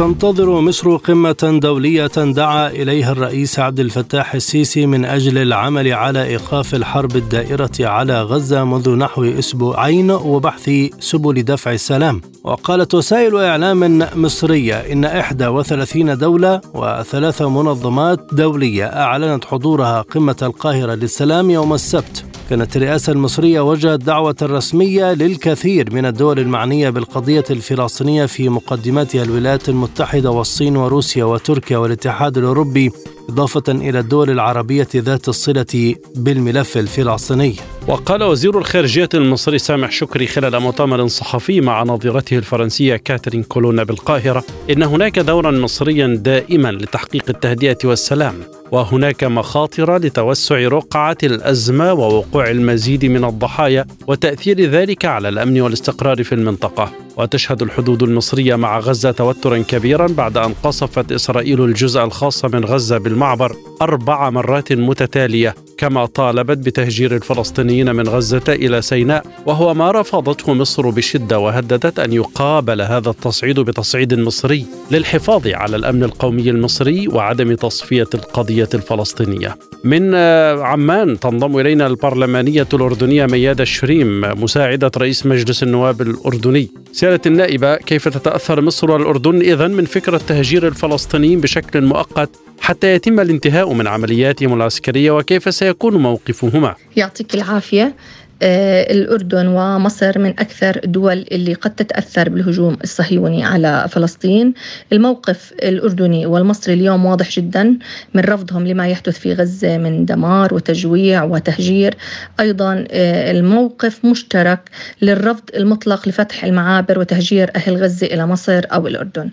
[0.00, 6.74] تنتظر مصر قمة دولية دعا إليها الرئيس عبد الفتاح السيسي من أجل العمل على إيقاف
[6.74, 12.20] الحرب الدائرة على غزة منذ نحو أسبوعين وبحث سبل دفع السلام.
[12.44, 21.50] وقالت وسائل إعلام مصرية إن 31 دولة وثلاث منظمات دولية أعلنت حضورها قمة القاهرة للسلام
[21.50, 22.29] يوم السبت.
[22.50, 29.68] كانت الرئاسة المصرية وجهت دعوة رسمية للكثير من الدول المعنية بالقضية الفلسطينية في مقدمتها الولايات
[29.68, 32.90] المتحدة والصين وروسيا وتركيا والاتحاد الأوروبي
[33.28, 37.54] إضافة إلى الدول العربية ذات الصلة بالملف الفلسطيني.
[37.88, 44.44] وقال وزير الخارجية المصري سامح شكري خلال مؤتمر صحفي مع نظيرته الفرنسية كاترين كولونا بالقاهرة
[44.70, 48.59] إن هناك دورا مصريا دائما لتحقيق التهدئة والسلام.
[48.72, 56.34] وهناك مخاطر لتوسع رقعة الأزمة ووقوع المزيد من الضحايا وتأثير ذلك على الأمن والاستقرار في
[56.34, 56.92] المنطقة.
[57.16, 62.98] وتشهد الحدود المصرية مع غزة توترا كبيرا بعد أن قصفت إسرائيل الجزء الخاص من غزة
[62.98, 65.54] بالمعبر أربع مرات متتالية.
[65.80, 72.12] كما طالبت بتهجير الفلسطينيين من غزة إلى سيناء وهو ما رفضته مصر بشدة وهددت أن
[72.12, 79.56] يقابل هذا التصعيد بتصعيد مصري للحفاظ على الأمن القومي المصري وعدم تصفية القضية الفلسطينية.
[79.84, 80.14] من
[80.60, 86.68] عمان تنضم إلينا البرلمانية الأردنية ميادة الشريم مساعدة رئيس مجلس النواب الأردني.
[86.92, 93.20] سيادة النائبة كيف تتأثر مصر والأردن إذا من فكرة تهجير الفلسطينيين بشكل مؤقت حتى يتم
[93.20, 96.74] الانتهاء من عملياتهم العسكرية وكيف سيكون موقفهما.
[96.96, 97.94] يعطيك العافية.
[98.42, 104.54] الأردن ومصر من أكثر الدول اللي قد تتأثر بالهجوم الصهيوني على فلسطين.
[104.92, 107.78] الموقف الأردني والمصري اليوم واضح جدا
[108.14, 111.94] من رفضهم لما يحدث في غزة من دمار وتجويع وتهجير.
[112.40, 114.70] أيضا آه، الموقف مشترك
[115.02, 119.30] للرفض المطلق لفتح المعابر وتهجير أهل غزة إلى مصر أو الأردن.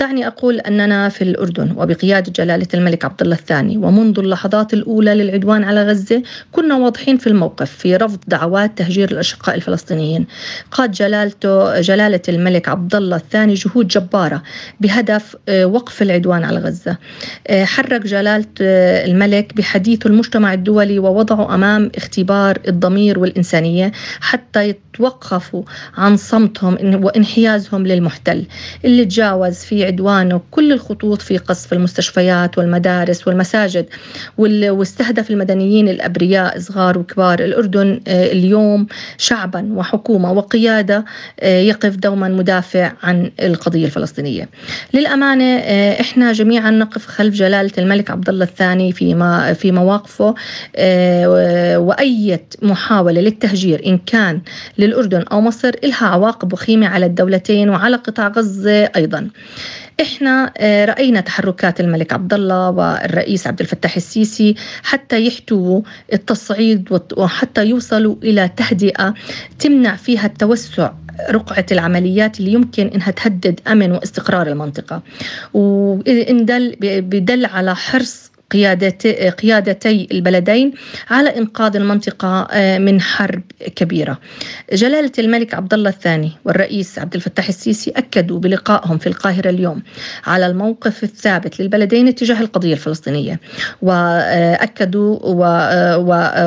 [0.00, 5.64] دعني أقول أننا في الأردن وبقيادة جلالة الملك عبد الله الثاني ومنذ اللحظات الأولى للعدوان
[5.64, 10.26] على غزة كنا واضحين في الموقف في رفض دعوات تهجير الأشقاء الفلسطينيين.
[10.70, 14.42] قاد جلالته جلالة الملك عبد الله الثاني جهود جبارة
[14.80, 16.96] بهدف آه، وقف العدوان على غزة.
[17.46, 25.62] آه، حرك جلالة آه، الملك بحديث المجتمع الدولي ووضعه أمام اختبار الضمير والإنسانية حتى يتوقفوا
[25.96, 28.44] عن صمتهم وانحيازهم للمحتل.
[28.84, 33.86] اللي تجاوز في عدوانه كل الخطوط في قصف المستشفيات والمدارس والمساجد
[34.38, 38.00] واستهدف المدنيين الأبرياء صغار وكبار الأردن
[38.32, 38.86] اليوم
[39.18, 41.04] شعبا وحكومة وقيادة
[41.40, 44.48] آه، يقف دوما مدافع عن القضية الفلسطينية.
[44.94, 49.12] للأمانة آه، إحنا جميعا نقف خلف جلالة الملك عبد الله الثاني في
[49.54, 50.34] في مواقفه
[50.76, 54.40] آه، واي محاولة للتهجير إن كان
[54.78, 59.28] للأردن أو مصر لها عواقب وخيمة على الدولتين وعلى قطاع غزة أيضا.
[60.00, 67.64] إحنا آه، رأينا تحركات الملك عبد الله والرئيس عبد الفتاح السيسي حتى يحتووا التصعيد وحتى
[67.66, 69.14] يوصلوا إلى تهدئة
[69.58, 70.92] تمنع فيها التوسع
[71.30, 75.02] رقعة العمليات اللي يمكن إنها تهدد أمن واستقرار المنطقة.
[75.54, 80.72] وإن دل بدل على حرص قيادتي, قيادتي البلدين
[81.10, 83.42] على إنقاذ المنطقة آه، من حرب
[83.76, 84.18] كبيرة.
[84.72, 89.82] جلالة الملك عبد الله الثاني والرئيس عبد الفتاح السيسي أكدوا بلقائهم في القاهرة اليوم
[90.26, 93.40] على الموقف الثابت للبلدين تجاه القضية الفلسطينية.
[93.82, 95.18] وأكدوا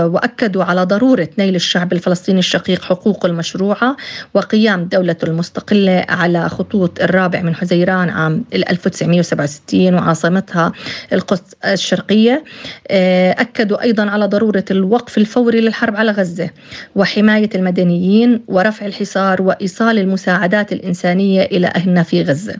[0.06, 3.98] وأكدوا على ضرورة نيل الشعب الفلسطيني الشقيق حقوقه المشروعة
[4.34, 10.72] وقيام دولته المستقلة على خطوط الرابع من حزيران عام 1967 وعاصمتها
[11.13, 11.56] القدس
[11.99, 12.43] الشرقية
[12.88, 16.49] آه، أكدوا أيضا على ضرورة الوقف الفوري للحرب على غزة
[16.95, 22.55] وحماية المدنيين ورفع الحصار وإيصال المساعدات الإنسانية إلى أهلنا في غزة.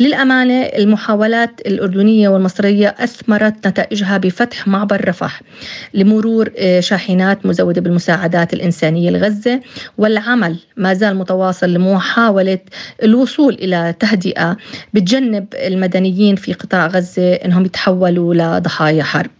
[0.00, 5.42] للأمانة المحاولات الأردنية والمصرية أثمرت نتائجها بفتح معبر رفح
[5.94, 9.60] لمرور آه، شاحنات مزودة بالمساعدات الإنسانية لغزة
[9.98, 12.58] والعمل ما زال متواصل لمحاولة
[13.02, 14.56] الوصول إلى تهدئة
[14.94, 19.30] بتجنب المدنيين في قطاع غزة أنهم يتحولوا ضحايا حرب.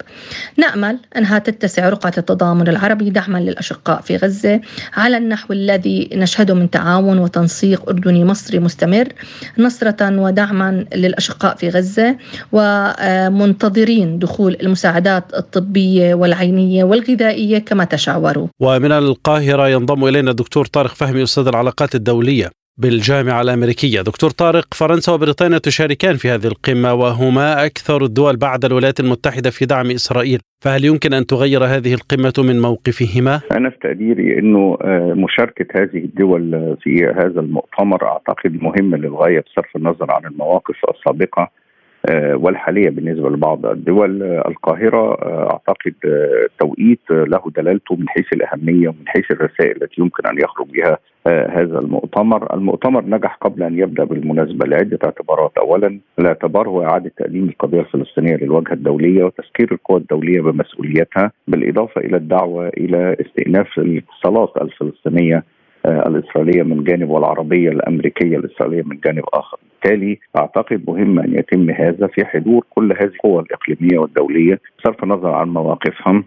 [0.56, 4.60] نأمل أنها تتسع رقعة التضامن العربي دعما للأشقاء في غزة
[4.96, 9.08] على النحو الذي نشهده من تعاون وتنسيق أردني مصري مستمر
[9.58, 12.16] نصرة ودعما للأشقاء في غزة
[12.52, 18.48] ومنتظرين دخول المساعدات الطبية والعينية والغذائية كما تشاوروا.
[18.60, 22.59] ومن القاهرة ينضم إلينا الدكتور طارق فهمي أستاذ العلاقات الدولية.
[22.80, 24.00] بالجامعة الأمريكية.
[24.00, 29.66] دكتور طارق فرنسا وبريطانيا تشاركان في هذه القمة وهما أكثر الدول بعد الولايات المتحدة في
[29.66, 30.40] دعم إسرائيل.
[30.64, 35.98] فهل يمكن أن تغير هذه القمة من موقفهما؟ أنا في تقديري أنه آه، مشاركة هذه
[36.04, 41.50] الدول في هذا المؤتمر أعتقد مهمة للغاية بصرف النظر عن المواقف السابقة.
[42.34, 45.94] والحالية بالنسبة لبعض الدول آه، القاهرة آه، أعتقد
[46.60, 51.78] توقيت له دلالته من حيث الأهمية ومن حيث الرسائل التي يمكن أن يخرج بها هذا
[51.78, 52.54] المؤتمر.
[52.54, 54.66] المؤتمر نجح قبل أن يبدأ بالمناسبة.
[54.66, 55.98] لعدة اعتبارات أولا.
[56.18, 62.68] الاعتبار هو إعادة تقديم القضية الفلسطينية للواجهة الدولية وتذكير القوى الدولية بمسؤوليتها بالإضافة إلى الدعوة
[62.68, 65.44] إلى استئناف الاتصالات الفلسطينية
[65.86, 69.58] آه، الإسرائيلية من جانب والعربية الأمريكية الإسرائيلية من جانب آخر.
[69.84, 75.30] بالتالي أعتقد مهم أن يتم هذا في حضور كل هذه القوى الإقليمية والدولية بصرف النظر
[75.30, 76.24] عن مواقفهم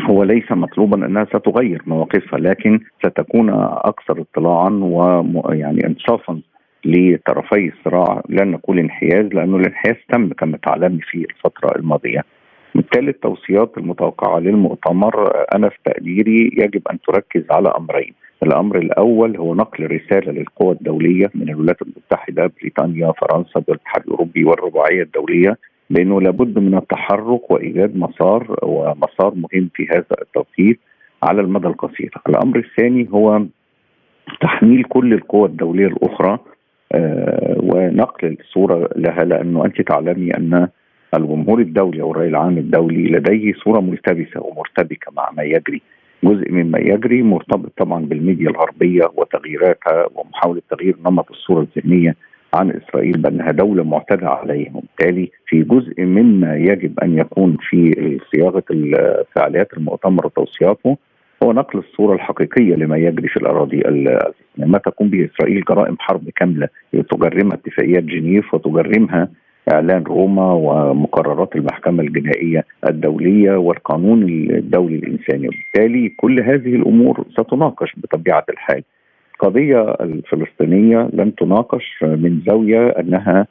[0.00, 3.50] هو ليس مطلوبا أنها ستغير مواقفها لكن ستكون
[3.84, 6.40] أكثر اطلاعا ويعني انصافا
[6.84, 12.20] لطرفي الصراع لن نقول انحياز لأنه الانحياز تم كما تعلمي في الفترة الماضية.
[12.74, 18.14] بالتالي التوصيات المتوقعة للمؤتمر أنا في تقديري يجب أن تركز على أمرين.
[18.44, 25.02] الأمر الأول هو نقل رسالة للقوى الدولية من الولايات المتحدة بريطانيا فرنسا الاتحاد الأوروبي والرباعية
[25.02, 25.58] الدولية
[25.90, 30.80] بانه لابد من التحرك وإيجاد مسار ومسار مهم في هذا التوقيت
[31.22, 32.10] على المدى القصير.
[32.28, 33.42] الأمر الثاني هو
[34.40, 36.38] تحميل كل القوى الدولية الأخرى
[36.92, 40.68] آه ونقل الصورة لها لأنه أنت تعلمي أن
[41.16, 45.82] الجمهور الدولي أو الرأي العام الدولي لديه صورة ملتبسة ومرتبكة مع ما يجري
[46.24, 52.16] جزء مما يجري مرتبط طبعا بالميديا الغربية وتغييراتها ومحاولة تغيير نمط الصورة الذهنية
[52.54, 57.92] عن إسرائيل بأنها دولة معتدى عليها وبالتالي في جزء مما يجب أن يكون في
[58.32, 58.64] صياغة
[59.34, 60.96] فعاليات المؤتمر وتوصياته
[61.42, 63.82] هو نقل الصورة الحقيقية لما يجري في الأراضي
[64.58, 69.28] ما تقوم به إسرائيل جرائم حرب كاملة تجرمها اتفاقيات جنيف وتجرمها
[69.72, 75.48] إعلان روما ومقررات المحكمة الجنائية الدولية والقانون الدولي الإنساني.
[75.48, 78.82] وبالتالي كل هذه الأمور ستناقش بطبيعة الحال.
[79.34, 83.46] القضية الفلسطينية لن تناقش من زاوية أنها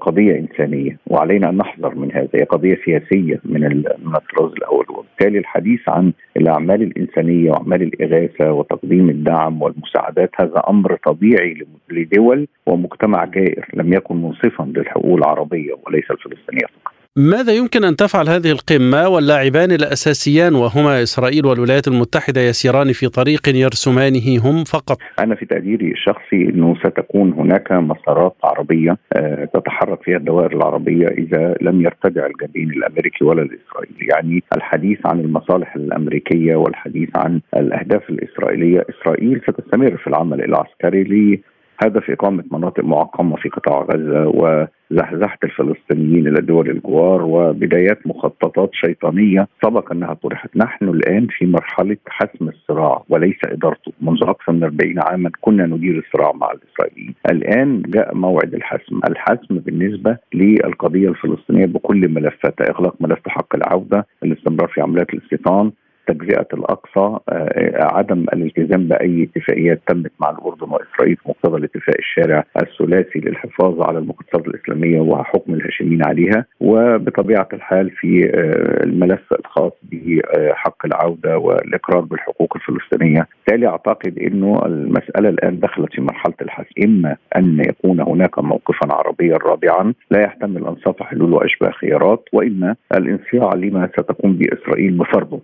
[0.00, 2.28] قضية إنسانية وعلينا أن نحذر من هذا.
[2.34, 3.60] هي قضية سياسية من
[4.04, 4.86] من الطراز الأول.
[4.88, 13.24] وبالتالي الحديث عن الأعمال الإنسانية وأعمال الإغاثة وتقديم الدعم والمساعدات هذا أمر طبيعي لدول ومجتمع
[13.24, 16.91] جائر لم يكن منصفا للحقوق العربية وليس الفلسطينية فقط.
[17.16, 23.48] ماذا يمكن أن تفعل هذه القمة واللاعبان الأساسيان وهما إسرائيل والولايات المتحدة يسيران في طريق
[23.48, 30.16] يرسمانه هم فقط؟ أنا في تقديري الشخصي إنه ستكون هناك مسارات عربية آه، تتحرك فيها
[30.16, 37.08] الدوائر العربية إذا لم يرتدع الجبين الأمريكي ولا الإسرائيلي، يعني الحديث عن المصالح الأمريكية والحديث
[37.16, 41.42] عن الأهداف الإسرائيلية، إسرائيل ستستمر في العمل العسكري
[41.82, 49.48] هدف إقامة مناطق معقمة في قطاع غزة وزحزحة الفلسطينيين إلى دول الجوار وبدايات مخططات شيطانية
[49.64, 50.56] سبق أنها طرحت.
[50.56, 53.92] نحن الآن في مرحلة حسم الصراع وليس إدارته.
[54.00, 57.14] منذ أكثر من 40 عاما كنا ندير الصراع مع الإسرائيليين.
[57.30, 59.00] الآن جاء موعد الحسم.
[59.08, 65.72] الحسم بالنسبة للقضية الفلسطينية بكل ملفاتها إغلاق ملف حق العودة الاستمرار في عمليات الاستيطان
[66.06, 72.44] تجزئه الأقصى آه، عدم الالتزام بأي اتفاقيات تمت مع الأردن وإسرائيل في مقتضى الاتفاق الشارع
[72.62, 76.44] الثلاثي للحفاظ على المقدسات الإسلامية وحكم الهاشمين عليها.
[76.60, 85.28] وبطبيعة الحال في آه، الملف الخاص بحق العودة والإقرار بالحقوق الفلسطينية، بالتالي أعتقد إنه المسألة
[85.28, 91.02] الآن دخلت في مرحلة الحسم، إما أن يكون هناك موقفا عربيا رابعا لا يحتمل انصاف
[91.02, 95.40] حلول واشباه خيارات وإما الانصياع لما ستقوم بإسرائيل بفرضه.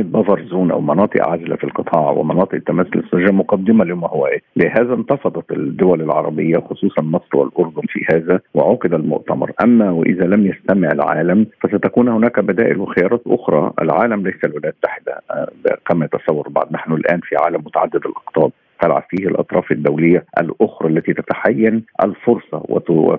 [0.00, 4.42] إقامة بفر زون أو مناطق عازلة في القطاع ومناطق تمثل الاسترجاع مقدمة لما هو إيه؟
[4.56, 9.52] لهذا انتفضت الدول العربية خصوصا مصر والأردن في هذا وعقد المؤتمر.
[9.64, 13.72] أما وإذا لم يستمع العالم فستكون هناك بدائل وخيارات أخرى.
[13.82, 15.20] العالم ليس الولايات المتحدة.
[15.30, 15.48] آه،
[15.86, 18.52] كما يتصور بعض نحن الآن في عالم متعدد الأقطاب.
[18.82, 22.62] تلعب فيه الأطراف الدولية الأخرى التي تتحين الفرصة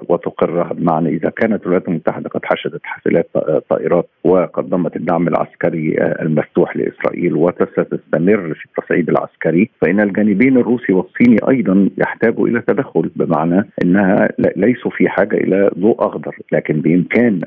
[0.10, 0.74] وتقرها.
[0.74, 3.30] بمعنى إذا كانت الولايات المتحدة قد حشدت حافلات
[3.69, 11.89] طائرات وقدمت الدعم العسكري المفتوح لإسرائيل وستستمر في التصعيد العسكري فإن الجانبين الروسي والصيني أيضا
[11.97, 13.12] يحتاجوا إلى تدخل.
[13.15, 17.41] بمعنى إنها ليسوا في حاجة إلى ضوء أخضر لكن بإمكان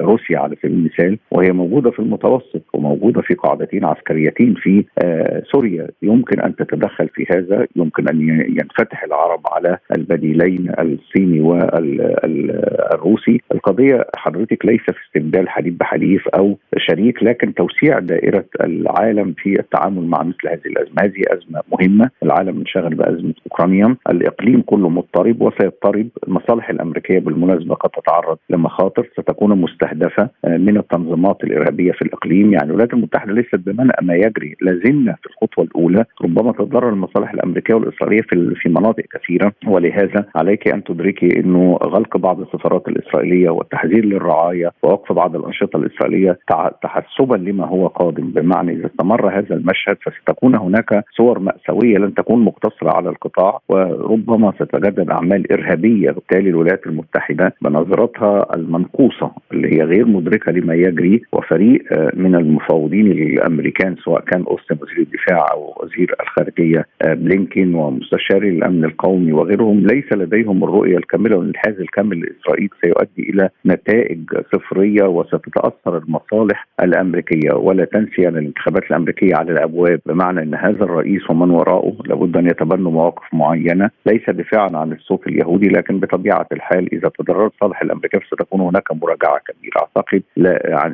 [0.00, 5.88] روسيا على سبيل المثال وهي موجودة في المتوسط وموجودة في قاعدتين عسكريتين في آه، سوريا.
[6.02, 14.04] يمكن أن تتدخل في هذا هذا يمكن أن ينفتح العرب على البديلين الصيني والروسي القضية
[14.16, 20.22] حضرتك ليس في استبدال حليب بحليف أو شريك لكن توسيع دائرة العالم في التعامل مع
[20.22, 21.02] مثل هذه الأزمة.
[21.02, 22.10] هذه أزمة مهمة.
[22.22, 23.96] العالم انشغل بأزمة أوكرانيا.
[24.10, 26.08] الإقليم كله مضطرب وسيضطرب.
[26.28, 29.08] المصالح الأمريكية بالمناسبة قد تتعرض لمخاطر.
[29.12, 32.52] ستكون مستهدفة من التنظيمات الإرهابية في الإقليم.
[32.52, 34.56] يعني الولايات المتحدة ليست بمنأ ما يجري.
[34.60, 36.04] لازلنا في الخطوة الأولى.
[36.22, 42.16] ربما تتضرر المصالح الأمريكية والإسرائيلية في في مناطق كثيرة ولهذا عليك أن تدركي إنه غلق
[42.16, 46.38] بعض السفارات الإسرائيلية والتحذير للرعاية ووقف بعض الأنشطة الإسرائيلية
[46.82, 48.30] تحسبا لما هو قادم.
[48.30, 54.52] بمعنى إذا استمر هذا المشهد فستكون هناك صور مأساوية لن تكون مقتصرة على القطاع وربما
[54.52, 61.84] ستتجدد أعمال إرهابية بالتالي الولايات المتحدة بنظرتها المنقوصة اللي هي غير مدركة لما يجري وفريق
[61.92, 68.48] آه، من المفاوضين الامريكان سواء كان أوستن وزير الدفاع أو وزير الخارجية آه، بلينكين ومستشاري
[68.48, 74.20] الأمن القومي وغيرهم ليس لديهم الرؤية الكاملة والإنحاز الكامل لإسرائيل سيؤدي إلى نتائج
[74.52, 81.30] صفرية وستتأثر المصالح الأمريكية ولا تنسي أن الانتخابات الأمريكية على الأبواب بمعنى إن هذا الرئيس
[81.30, 86.94] ومن وراءه لابد أن يتبنوا مواقف معينة ليس دفاعا عن الصوت اليهودي لكن بطبيعة الحال
[86.94, 90.22] إذا تضررت صالح الامريكيه ستكون هناك مراجعة كبيرة أعتقد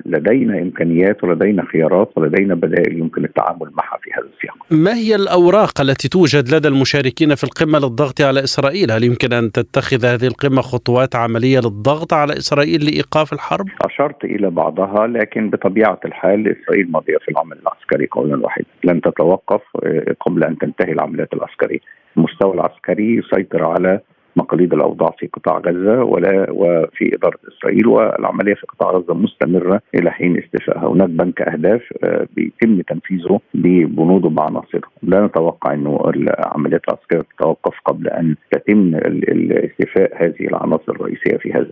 [0.07, 4.57] لدينا إمكانيات ولدينا خيارات ولدينا بدائل يمكن التعامل معها في هذا السياق.
[4.71, 9.53] ما هي الأوراق التي توجد لدى المشاركين في القمة للضغط على إسرائيل؟ هل يمكن أن
[9.53, 16.01] تتخذ هذه القمة خطوات عملية للضغط على إسرائيل لإيقاف الحرب؟ أشرت إلى بعضها لكن بطبيعة
[16.05, 19.61] الحال إسرائيل ماضيه في العمل العسكري قولا واحدا، لن تتوقف
[20.21, 21.79] قبل أن تنتهي العمليات العسكرية.
[22.17, 24.01] المستوى العسكري يسيطر على
[24.37, 30.11] مقاليد الأوضاع في قطاع غزة ولا وفي إدارة إسرائيل والعملية في قطاع غزة مستمرة إلى
[30.11, 37.23] حين استيفائها، هناك بنك أهداف آه، بيتم تنفيذه ببنوده بعناصره، لا نتوقع إنه العمليات العسكرية
[37.37, 41.71] تتوقف قبل أن يتم استيفاء هذه العناصر الرئيسية في هذا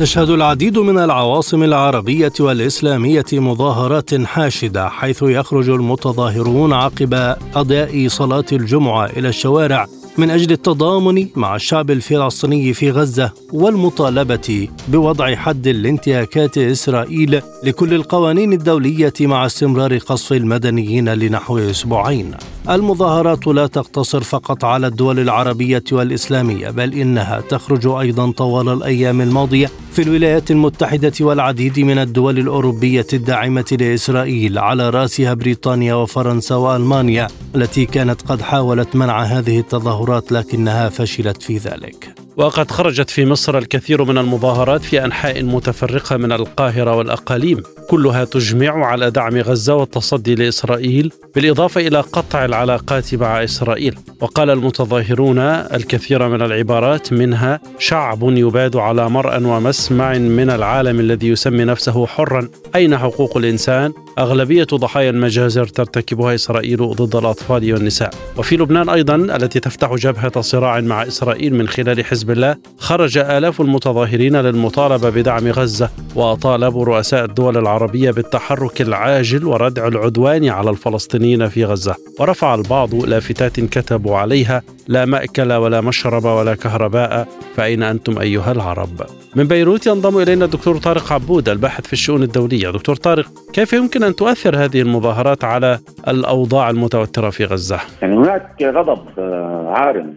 [0.00, 9.06] تشهد العديد من العواصم العربية والإسلامية مظاهرات حاشدة حيث يخرج المتظاهرون عقب أداء صلاة الجمعة
[9.06, 9.86] إلى الشوارع
[10.18, 18.52] من أجل التضامن مع الشعب الفلسطيني في غزة والمطالبة بوضع حد لانتهاكات إسرائيل لكل القوانين
[18.52, 22.34] الدولية مع استمرار قصف المدنيين لنحو أسبوعين.
[22.68, 29.70] المظاهرات لا تقتصر فقط على الدول العربية والإسلامية بل إنها تخرج أيضا طوال الأيام الماضية
[29.92, 37.86] في الولايات المتحدة والعديد من الدول الأوروبية الداعمة لإسرائيل على رأسها بريطانيا وفرنسا وألمانيا التي
[37.86, 42.19] كانت قد حاولت منع هذه التظاهرات لكنها فشلت في ذلك.
[42.36, 47.62] وقد خرجت في مصر الكثير من المظاهرات في أنحاء متفرقة من القاهرة والأقاليم.
[47.88, 53.98] كلها تجمع على دعم غزة والتصدي لإسرائيل بالإضافة إلى قطع العلاقات مع إسرائيل.
[54.20, 61.64] وقال المتظاهرون الكثير من العبارات منها شعب يباد على مرأى ومسمع من العالم الذي يسمي
[61.64, 62.48] نفسه حرا.
[62.74, 68.10] أين حقوق الإنسان؟ أغلبية ضحايا المجازر ترتكبها إسرائيل ضد الأطفال والنساء.
[68.36, 73.60] وفي لبنان أيضا التي تفتح جبهة صراع مع إسرائيل من خلال حزب الله خرج آلاف
[73.60, 81.64] المتظاهرين للمطالبة بدعم غزة وطالبوا رؤساء الدول العربية بالتحرك العاجل وردع العدوان على الفلسطينيين في
[81.64, 81.96] غزة.
[82.18, 89.02] ورفع البعض لافتات كتبوا عليها لا مأكل ولا مشرب ولا كهرباء فأين أنتم أيها العرب؟
[89.36, 92.70] من بيروت ينضم إلينا الدكتور طارق عبود الباحث في الشؤون الدولية.
[92.70, 95.78] دكتور طارق كيف يمكن أن تؤثر هذه المظاهرات على
[96.08, 100.14] الأوضاع المتوترة في غزة؟ يعني هناك غضب آه، عارم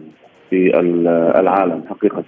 [0.50, 0.80] في
[1.40, 2.24] العالم حقيقة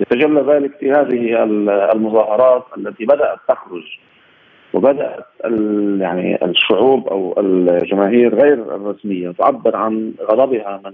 [0.00, 1.44] يتجلى ذلك في هذه
[1.92, 3.98] المظاهرات التي بدأت تخرج
[4.74, 5.26] وبدأت
[6.00, 10.92] يعني الشعوب أو الجماهير غير الرسمية تعبر عن غضبها من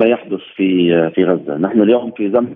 [0.00, 2.54] ما يحدث في في غزة نحن اليوم في زمن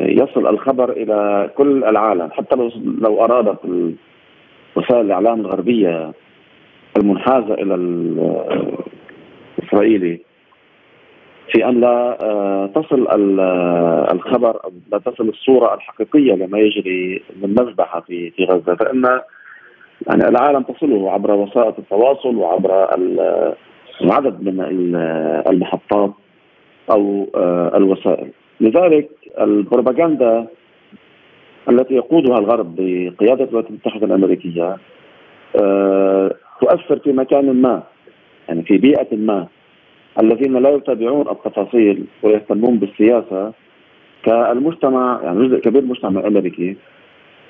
[0.00, 2.70] يصل الخبر إلى كل العالم حتى لو
[3.00, 3.58] لو أرادت
[4.76, 6.12] وسائل الإعلام الغربية
[6.96, 7.74] المنحازة إلى
[9.58, 10.20] الإسرائيلي
[11.52, 13.06] في أن لا آه، تصل
[13.40, 14.60] آه، الخبر
[14.92, 18.74] لا تصل الصورة الحقيقية لما يجري من مذبحة في في غزة.
[18.74, 19.20] فإن
[20.08, 22.72] يعني العالم تصله عبر وسائل التواصل وعبر
[24.02, 24.60] عدد من
[25.48, 26.10] المحطات
[26.90, 28.30] أو آه، الوسائل.
[28.60, 29.08] لذلك
[29.40, 30.46] البروباغندا
[31.68, 34.76] التي يقودها الغرب بقيادة الولايات المتحدة الأمريكية
[36.60, 37.82] تؤثر في مكان ما
[38.48, 39.46] يعني في بيئة ما.
[40.22, 43.52] الذين لا يتابعون التفاصيل ويهتمون بالسياسة
[44.22, 46.76] كالمجتمع يعني جزء كبير من المجتمع الامريكي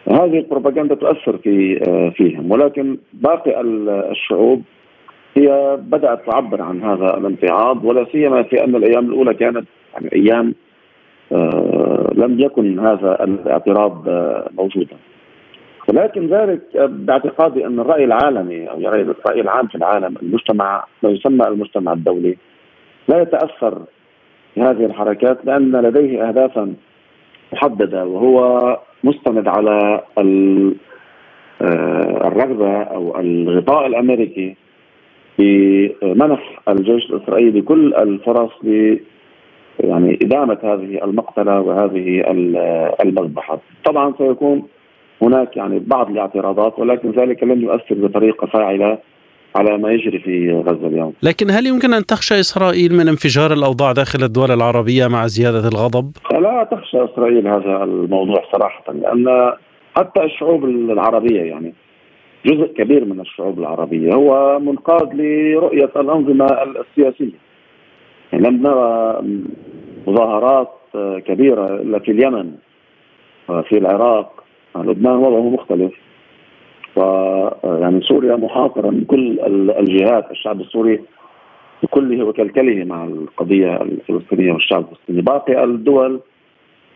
[0.08, 1.80] هذه البروباغندا تؤثر في
[2.16, 2.50] فيهم.
[2.50, 3.60] ولكن باقي
[4.10, 4.62] الشعوب
[5.36, 10.54] هي بدأت تعبر عن هذا الامتعاض ولا سيما في أن الأيام الأولى كانت يعني أيام
[12.14, 14.08] لم يكن هذا الاعتراض
[14.58, 14.96] موجودا.
[15.88, 21.92] ولكن ذلك باعتقادي أن الرأي العالمي أو الرأي العام في العالم المجتمع ما يسمى المجتمع
[21.92, 22.36] الدولي
[23.08, 23.82] لا يتأثر
[24.56, 26.74] بهذه الحركات لأن لديه اهدافا
[27.52, 30.00] محددة وهو مستند على
[31.62, 34.56] آه، الرغبة أو الغطاء الأمريكي
[35.38, 38.50] بمنح الجيش الإسرائيلي كل الفرص
[39.84, 42.24] يعني إدامة هذه المقتلة وهذه
[43.04, 44.62] المذبحة، طبعا سيكون
[45.22, 48.98] هناك يعني بعض الاعتراضات ولكن ذلك لن يؤثر بطريقة فاعلة
[49.56, 51.12] على ما يجري في غزة اليوم.
[51.22, 56.12] لكن هل يمكن أن تخشى إسرائيل من انفجار الأوضاع داخل الدول العربية مع زيادة الغضب؟
[56.32, 59.52] لا تخشى إسرائيل هذا الموضوع صراحة لأن
[59.96, 61.74] حتى الشعوب العربية يعني
[62.46, 66.46] جزء كبير من الشعوب العربية هو منقاد لرؤية الأنظمة
[66.80, 67.49] السياسية.
[68.32, 69.20] يعني لم نرى
[70.06, 70.70] مظاهرات
[71.26, 72.52] كبيرة إلا في اليمن
[73.48, 74.44] وفي العراق
[74.76, 75.92] لبنان وضعه مختلف.
[76.96, 77.02] و
[77.64, 81.00] يعني سوريا محاصره من كل الجهات الشعب السوري
[81.82, 85.22] بكله وكلكله مع القضية الفلسطينية والشعب الفلسطيني.
[85.22, 86.20] باقي الدول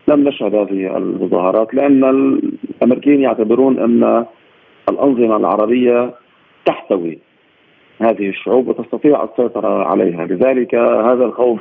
[0.07, 4.25] لم نشهد هذه المظاهرات لأن الأمريكيين يعتبرون أن
[4.89, 6.13] الأنظمة العربية
[6.65, 7.19] تحتوي
[8.01, 11.59] هذه الشعوب وتستطيع السيطرة عليها لذلك هذا الخوف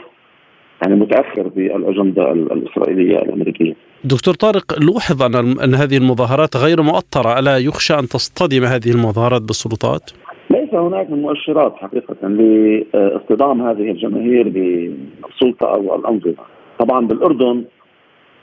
[0.82, 3.74] يعني متاخر بالأجندة الإسرائيلية الأمريكية.
[4.05, 9.43] دكتور طارق لوحظ أن أن هذه المظاهرات غير مؤطرة، ألا يخشى أن تصطدم هذه المظاهرات
[9.43, 10.11] بالسلطات؟
[10.51, 16.45] ليس هناك من مؤشرات حقيقة لاصطدام هذه الجماهير بالسلطة أو الأنظمة.
[16.78, 17.64] طبعا بالأردن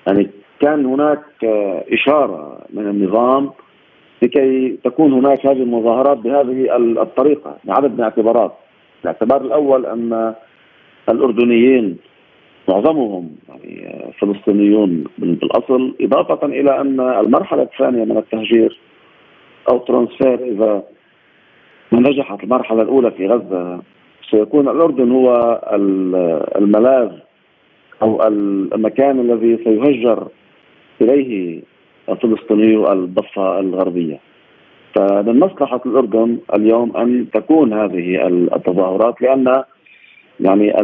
[0.08, 0.30] يعني
[0.62, 1.24] كان هناك
[1.94, 3.50] إشارة من النظام
[4.22, 8.52] لكي تكون هناك هذه المظاهرات بهذه الطريقة لعدد من الاعتبارات.
[9.04, 10.34] الاعتبار الأول أن
[11.10, 11.98] الأردنيين
[12.70, 18.80] معظمهم يعني فلسطينيون بالأصل إضافة إلى أن المرحلة الثانية من التهجير
[19.70, 20.84] أو ترانسفير إذا
[21.94, 23.82] نجحت المرحلة الأولى في غزة
[24.32, 25.62] سيكون الأردن هو
[26.58, 27.12] الملاذ
[28.02, 30.28] أو المكان الذي سيهجر
[31.02, 31.62] إليه
[32.08, 34.20] فلسطينيو الضفه الغربية.
[34.96, 39.64] فمن مصلحة الأردن اليوم أن تكون هذه التظاهرات لأن
[40.40, 40.82] يعني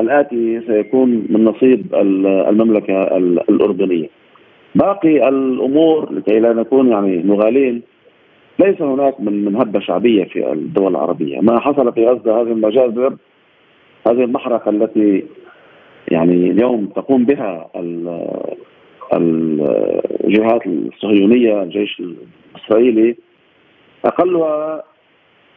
[0.00, 1.94] الآتي سيكون من نصيب
[2.48, 3.02] المملكة
[3.48, 4.08] الأردنية
[4.74, 7.82] باقي الأمور لكي لا نكون يعني مغالين
[8.58, 13.16] ليس هناك من من هبة شعبية في الدول العربية ما حصل في غزة هذه المجازر
[14.08, 15.24] هذه المحرقة التي
[16.10, 17.70] يعني اليوم تقوم بها
[19.12, 23.16] الجهات الصهيونية الجيش الإسرائيلي.
[24.04, 24.82] أقلها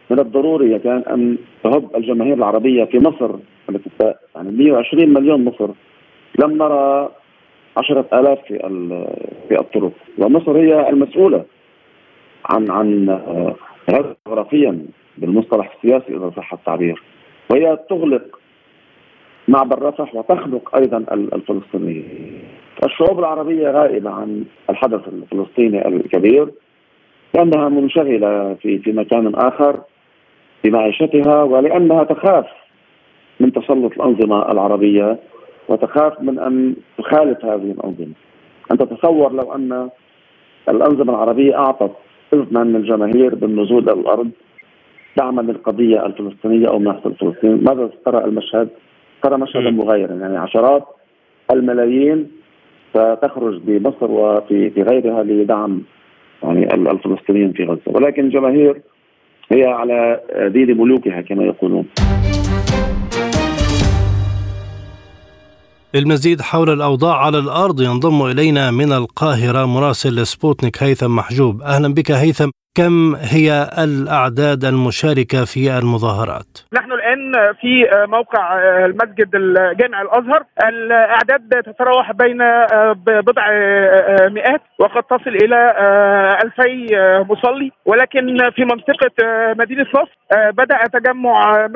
[0.09, 3.35] من الضروري كان أن تهب الجماهير العربية في مصر
[3.69, 3.89] التي
[4.35, 5.69] يعني 120 مليون مصر.
[6.43, 7.09] لم نرى
[7.77, 8.57] عشرة آلاف في
[9.47, 9.91] في الطرق.
[10.17, 11.45] ومصر هي المسؤولة
[12.45, 13.09] عن عن
[13.89, 14.85] هذا جغرافيا
[15.17, 17.03] بالمصطلح السياسي إذا صح التعبير.
[17.49, 18.39] وهي تغلق
[19.47, 22.39] معبر رفح وتخنق أيضا الفلسطينيين.
[22.83, 26.47] الشعوب العربية غائبة عن الحدث الفلسطيني الكبير
[27.35, 29.79] لأنها منشغلة في في مكان آخر
[30.63, 32.45] بمعيشتها ولأنها تخاف
[33.39, 35.17] من تسلط الأنظمة العربية
[35.67, 38.13] وتخاف من أن تخالف هذه الأنظمة.
[38.71, 39.89] انت تصور لو أن
[40.69, 41.91] الأنظمة العربية أعطت
[42.33, 44.29] اذنا للجماهير بالنزول إلى الأرض
[45.17, 48.69] دعما للقضية الفلسطينية أو نحو فلسطين، ماذا ترى المشهد؟
[49.23, 50.83] ترى مشهدا مغايرا يعني عشرات
[51.51, 52.36] الملايين
[52.89, 55.81] ستخرج بمصر وفي في غيرها لدعم
[56.43, 58.81] يعني الفلسطينيين في غزة، ولكن الجماهير
[59.51, 60.21] هي على
[60.53, 61.85] دين ملوكها كما يقولون.
[65.93, 71.61] للمزيد حول الأوضاع على الأرض ينضم إلينا من القاهرة مراسل سبوتنيك هيثم محجوب.
[71.61, 72.49] أهلا بك هيثم.
[72.77, 80.43] كم هي الأعداد المشاركة في المظاهرات؟ نحن الآن في موقع المسجد الجامع الأزهر.
[80.67, 82.37] الأعداد تتراوح بين
[83.27, 83.43] بضع
[84.29, 85.59] مئات وقد تصل إلى
[86.43, 86.87] ألفي
[87.29, 87.71] مصلي.
[87.85, 89.13] ولكن في منطقة
[89.59, 90.17] مدينة نصر
[90.51, 91.67] بدأ تجمع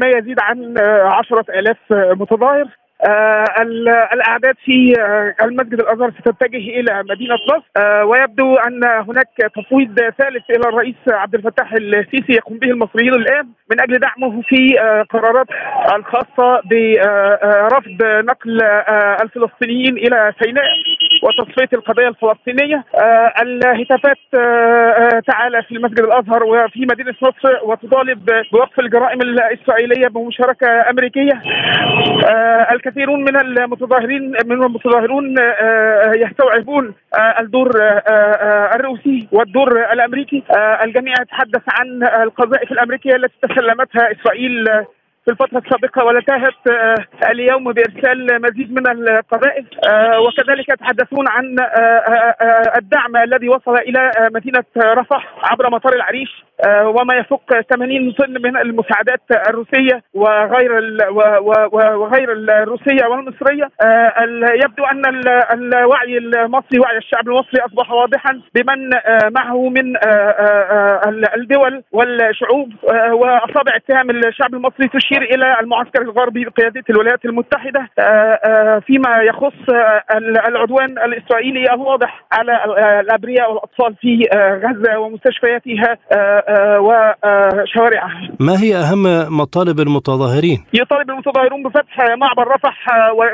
[0.00, 0.74] ما يزيد عن
[1.12, 2.66] عشرة آلاف متظاهر.
[3.04, 3.44] آه
[4.12, 7.66] الأعداد في آه المسجد الأزهر ستتجه إلى مدينة نصر.
[7.76, 13.46] آه ويبدو أن هناك تفويض ثالث إلى الرئيس عبد الفتاح السيسي يقوم به المصريين الآن
[13.70, 15.46] من أجل دعمه في آه، قرارات
[15.96, 20.64] الخاصة برفض نقل آه، الفلسطينيين إلى سيناء.
[21.22, 22.84] وتصفيه القضية الفلسطينية.
[23.42, 24.18] الهتافات
[25.26, 31.42] تعالى في المسجد الأزهر وفي مدينة نصر وتطالب بوقف الجرائم الإسرائيلية بمشاركة أمريكية.
[32.72, 35.36] الكثيرون من المتظاهرين من المتظاهرون
[36.16, 36.94] يستوعبون
[37.40, 37.70] الدور
[38.74, 40.42] الروسي والدور الأمريكي.
[40.84, 44.64] الجميع يتحدث عن القذائف الأمريكية التي تسلمتها إسرائيل
[45.26, 52.72] في الفترة السابقة ولتاهت آه، اليوم بإرسال مزيد من القذائف آه، وكذلك يتحدثون عن آه،
[52.78, 56.44] الدعم الذي وصل إلى مدينة رفح عبر مطار العريش
[56.84, 60.72] وما يفوق 80 طن من المساعدات الروسية وغير
[61.72, 63.68] وغير الروسية والمصرية.
[64.64, 65.02] يبدو أن
[65.52, 68.90] الوعي المصري وعي الشعب المصري أصبح واضحا بمن
[69.34, 69.94] معه من
[71.34, 72.72] الدول والشعوب
[73.12, 79.22] وأصابع اتهام الشعب المصري تشير تشير إلى المعسكر الغربي بقياده الولايات المتحدة آه، آه، فيما
[79.22, 80.02] يخص آه،
[80.48, 82.52] العدوان الإسرائيلي الواضح على
[83.00, 85.96] الأبرياء والأطفال في غزة ومستشفياتها
[86.78, 88.28] وشوارعها.
[88.40, 89.02] ما هي أهم
[89.40, 92.86] مطالب المتظاهرين؟ يطالب المتظاهرون بفتح معبر رفح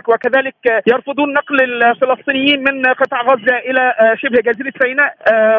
[0.08, 0.54] وكذلك
[0.86, 5.14] يرفضون نقل الفلسطينيين من قطاع غزة إلى شبه جزيرة سيناء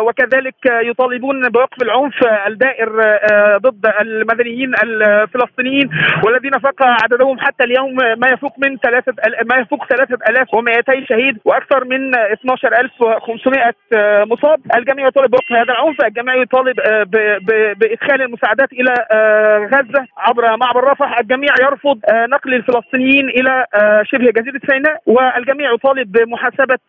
[0.07, 0.55] وكذلك
[0.89, 2.15] يطالبون بوقف العنف
[2.47, 2.89] الدائر
[3.57, 5.89] ضد المدنيين الفلسطينيين
[6.25, 9.13] والذين فاق عددهم حتى اليوم ما يفوق من ثلاثة
[9.51, 13.73] ما يفوق 3200 شهيد وأكثر من 12500
[14.25, 14.59] مصاب.
[14.75, 16.05] الجميع يطالب بوقف هذا العنف.
[16.05, 17.03] الجميع يطالب آه،
[17.79, 21.19] بإدخال المساعدات إلى آه، غزة عبر معبر رفح.
[21.19, 23.65] الجميع يرفض آه، نقل الفلسطينيين إلى
[24.03, 25.01] شبه جزيرة سيناء.
[25.05, 26.79] والجميع يطالب بمحاسبة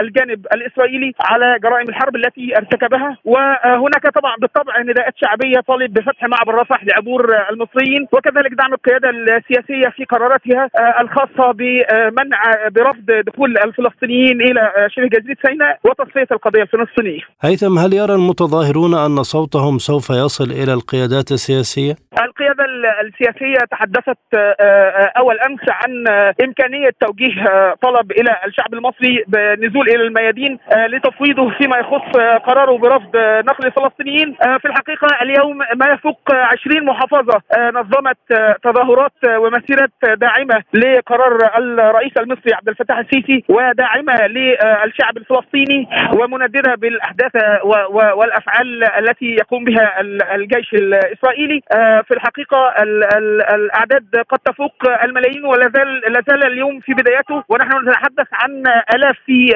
[0.00, 3.16] الجانب الإسرائيلي على جرائم الحرب التي ارتكبها.
[3.24, 5.60] وهناك طبعا بالطبع نداءات شعبية.
[5.60, 7.26] طالب بفتح معبر رفح لعبور
[7.68, 15.06] المصريين وكذلك دعم القيادة السياسية في قراراتها آه، الخاصة بمنع برفض دخول الفلسطينيين إلى شبه
[15.06, 17.20] جزيرة سيناء وتصفية القضية الفلسطينية.
[17.40, 22.64] هيثم هل يرى المتظاهرون أن صوتهم سوف يصل إلى القيادات السياسية؟ القيادة
[23.04, 25.90] السياسية تحدثت آه، آه، أول أمس عن
[26.44, 27.44] إمكانية توجيه
[27.82, 30.58] طلب إلى الشعب المصري بالنزول إلى الميادين
[30.92, 32.10] لتفويضه فيما يخص
[32.46, 39.12] قراره برفض نقل الفلسطينيين في الحقيقة اليوم ما يفوق 20 محافظة آه، نظمت آه، تظاهرات
[39.28, 39.90] آه، ومسيرات
[40.20, 47.32] داعمة لقرار الرئيس المصري عبد الفتاح السيسي وداعمة للشعب الفلسطيني ومندده بالأحداث
[47.92, 50.00] والأفعال التي يقوم بها
[50.34, 51.60] الجيش الإسرائيلي.
[52.08, 52.74] في الحقيقة
[53.54, 54.74] الأعداد قد تفوق
[55.04, 58.62] الملايين ولا زال لا زال اليوم في بدايته ونحن نتحدث عن
[58.94, 59.48] آلاف في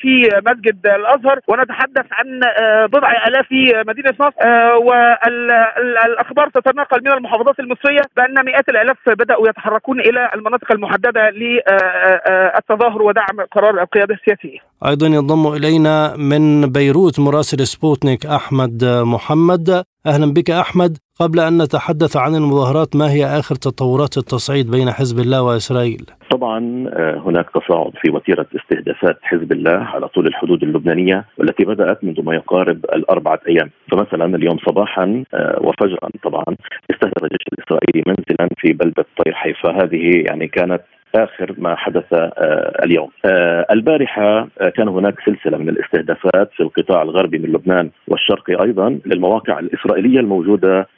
[0.00, 2.40] في مسجد الأزهر ونتحدث عن
[2.86, 4.32] بضع آلاف في مدينة نصر.
[4.78, 13.40] والاخبار تتناقل من المحافظات المصرية بأن مئات الآلاف بدأوا يتحركون إلى المناطق المحددة للتظاهر ودعم
[13.50, 14.67] قرار القيادة السياسية.
[14.86, 19.82] أيضا ينضم إلينا من بيروت مراسل سبوتنيك أحمد محمد.
[20.06, 20.98] أهلا بك أحمد.
[21.20, 26.84] قبل أن نتحدث عن المظاهرات ما هي آخر تطورات التصعيد بين حزب الله وإسرائيل؟ طبعا
[26.88, 32.22] آه، هناك تصاعد في وتيرة استهدافات حزب الله على طول الحدود اللبنانية والتي بدأت منذ
[32.22, 36.44] ما يقارب الأربعة أيام، فمثلا اليوم صباحا آه، وفجرا طبعا
[36.90, 40.82] استهدف الجيش الإسرائيلي منزلا في بلدة طير حيفا، هذه يعني كانت
[41.14, 43.08] آخر ما حدث آه، اليوم.
[43.24, 48.98] آه، البارحة آه، كان هناك سلسلة من الاستهدافات في القطاع الغربي من لبنان والشرقي أيضا
[49.06, 50.88] للمواقع الإسرائيلية الموجودة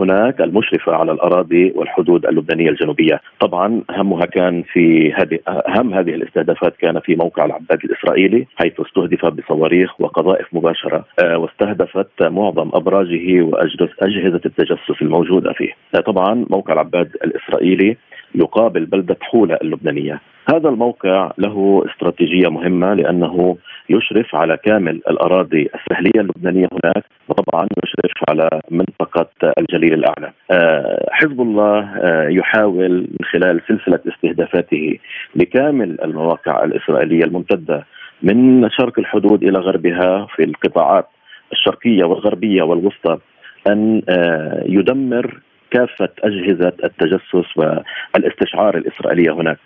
[0.00, 3.20] هناك المشرفة على الأراضي والحدود اللبنانية الجنوبية.
[3.40, 9.26] طبعا اهمها كان في هذه اهم هذه الاستهدافات كان في موقع العباد الإسرائيلي حيث استهدف
[9.26, 11.04] بصواريخ وقذائف مباشرة
[11.34, 15.72] واستهدفت معظم أبراجه وأجهزة التجسس الموجودة فيه.
[16.06, 17.96] طبعا موقع العباد الإسرائيلي
[18.34, 20.20] يقابل بلدة حولة اللبنانية.
[20.54, 23.56] هذا الموقع له استراتيجية مهمة لأنه
[23.90, 30.32] يشرف على كامل الأراضي السهلية اللبنانية هناك وطبعا يشرف على منطقة الجليل الأعلى.
[30.50, 34.98] آه، حزب الله آه، يحاول من خلال سلسلة استهدافاته
[35.36, 37.86] لكامل المواقع الإسرائيلية الممتدة
[38.22, 41.06] من شرق الحدود إلى غربها في القطاعات
[41.52, 43.18] الشرقية والغربية والوسطى
[43.66, 45.40] أن آه، يدمر
[45.70, 49.58] كافة أجهزة التجسس والاستشعار الاسرائيليه هناك.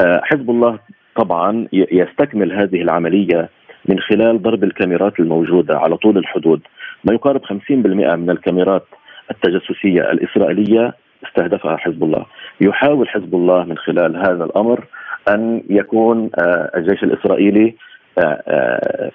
[0.00, 0.78] آه، حزب الله
[1.16, 3.48] طبعا يستكمل هذه العملية
[3.88, 6.60] من خلال ضرب الكاميرات الموجودة على طول الحدود
[7.04, 8.86] ما يقارب 50% من الكاميرات
[9.30, 10.94] التجسسية الإسرائيلية
[11.26, 12.26] استهدفها حزب الله.
[12.60, 14.84] يحاول حزب الله من خلال هذا الأمر
[15.28, 17.74] أن يكون آه، الجيش الإسرائيلي
[18.18, 19.10] آه،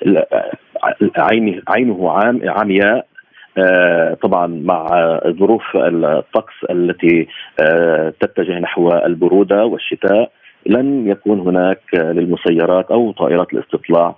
[1.18, 2.12] عينه عينه
[2.46, 3.08] عمياء
[4.22, 4.88] طبعا مع
[5.28, 7.28] ظروف الطقس التي
[7.62, 10.32] آه، تتجه نحو البرودة والشتاء
[10.66, 14.16] لن يكون هناك للمسيرات أو طائرات الاستطلاع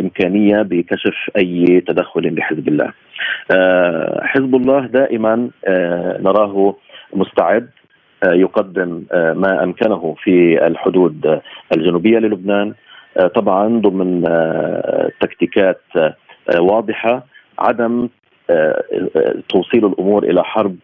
[0.00, 2.92] إمكانية بكشف أي تدخل لحزب الله.
[4.22, 5.50] حزب الله دائما
[6.20, 6.74] نراه
[7.12, 7.68] مستعد
[8.24, 11.40] يقدم ما أمكنه في الحدود
[11.76, 12.74] الجنوبية للبنان
[13.34, 14.22] طبعا ضمن
[15.20, 15.80] تكتيكات
[16.58, 17.26] واضحة
[17.58, 18.08] عدم
[19.48, 20.76] توصيل الأمور إلى حرب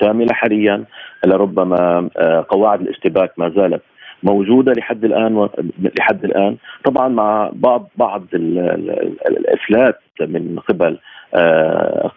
[0.00, 0.84] شاملة حاليا.
[1.26, 2.08] لربما
[2.48, 3.82] قواعد الاشتباك ما زالت
[4.22, 5.50] موجودة لحد الآن و...
[5.98, 6.56] لحد الآن.
[6.84, 10.98] طبعا مع بعض بعض الافلات من قبل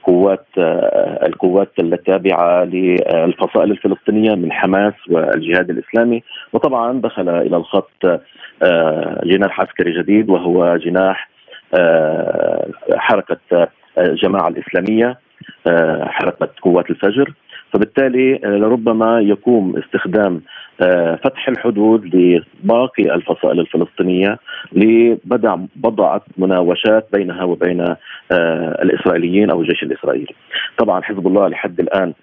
[0.04, 0.46] قوات
[1.28, 6.24] القوات التابعة للفصائل الفلسطينية من حماس والجهاد الإسلامي.
[6.54, 8.22] وطبعا دخل إلى الخط
[9.24, 11.30] جناح عسكري جديد وهو جناح
[12.98, 13.68] حركة
[13.98, 15.18] الجماعة الإسلامية
[16.02, 17.34] حركه قوات الفجر
[17.74, 20.42] فبالتالي لربما يقوم استخدام
[21.24, 24.38] فتح الحدود لباقي الفصائل الفلسطينية
[24.72, 27.96] لبدع بضعه مناوشات بينها وبين
[28.82, 30.36] الإسرائيليين أو الجيش الإسرائيلي.
[30.78, 32.14] طبعا حزب الله لحد الآن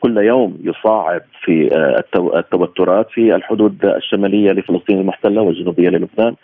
[0.00, 1.68] كل يوم يصاعد في
[2.36, 6.34] التوترات في الحدود الشمالية لفلسطين المحتلة والجنوبية للبنان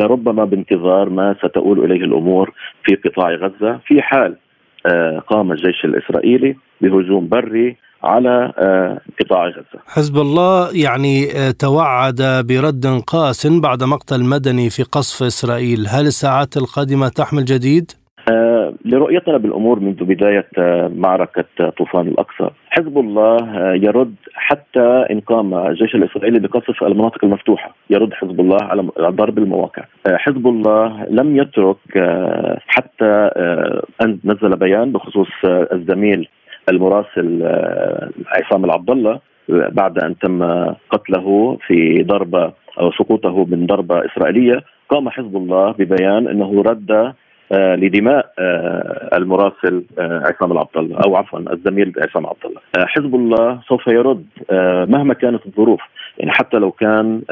[0.00, 2.52] لربما بانتظار ما ستؤول إليه الأمور
[2.84, 4.36] في قطاع غزة في حال
[5.28, 8.52] قام الجيش الإسرائيلي بهجوم بري على
[9.20, 9.80] قطاع غزة.
[9.86, 17.08] حزب الله يعني توعد برد قاس بعد مقتل مدني في قصف إسرائيل، هل الساعات القادمة
[17.08, 17.90] تحمل جديد؟
[18.84, 20.48] لرؤيتنا بالامور منذ بداية
[20.88, 23.38] معركة طوفان الأقصى، حزب الله
[23.74, 29.82] يرد حتى إن قام الجيش الإسرائيلي بقصف المناطق المفتوحة، يرد حزب الله على ضرب المواقع.
[30.06, 31.76] حزب الله لم يترك
[32.66, 33.30] حتى
[34.02, 36.28] أن نزل بيان بخصوص الزميل
[36.70, 37.42] المراسل
[38.26, 39.18] عصام العبد الله
[39.48, 40.42] بعد أن تم
[40.90, 44.62] قتله في ضربة أو سقوطه من ضربة إسرائيلية.
[44.88, 47.12] قام حزب الله ببيان إنه رد
[47.52, 48.32] لدماء
[49.16, 54.26] المراسل عصام العبد الله أو عفوا الزميل عصام عبد الله حزب الله سوف يرد
[54.90, 55.80] مهما كانت الظروف.
[56.18, 57.22] يعني حتى لو كان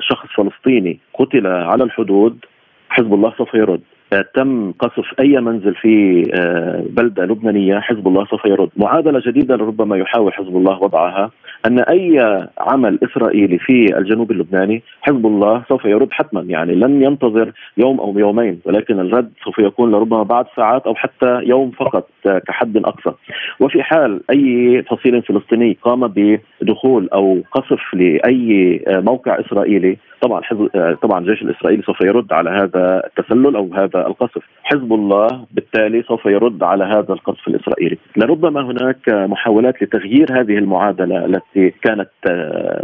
[0.00, 2.44] شخص فلسطيني قتل على الحدود
[2.88, 3.80] حزب الله سوف يرد.
[4.34, 6.22] تم قصف أي منزل في
[6.90, 11.30] بلدة لبنانية حزب الله سوف يرد، معادلة جديدة ربما يحاول حزب الله وضعها.
[11.66, 12.18] أن أي
[12.58, 18.18] عمل إسرائيلي في الجنوب اللبناني حزب الله سوف يرد حتما يعني لن ينتظر يوم أو
[18.18, 22.08] يومين ولكن الرد سوف يكون لربما بعد ساعات أو حتى يوم فقط
[22.46, 23.12] كحد أقصى.
[23.60, 30.68] وفي حال أي فصيل فلسطيني قام بدخول أو قصف لأي موقع إسرائيلي طبعا حزب
[31.02, 36.26] طبعا الجيش الاسرائيلي سوف يرد على هذا التسلل أو هذا القصف، حزب الله بالتالي سوف
[36.26, 42.10] يرد على هذا القصف الإسرائيلي، لربما هناك محاولات لتغيير هذه المعادلة التي كانت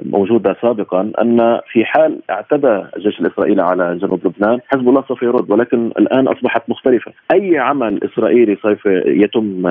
[0.03, 5.51] موجودة سابقا أن في حال اعتدى الجيش الاسرائيلي على جنوب لبنان، حزب الله سوف يرد
[5.51, 9.62] ولكن الآن أصبحت مختلفة، أي عمل إسرائيلي سوف يتم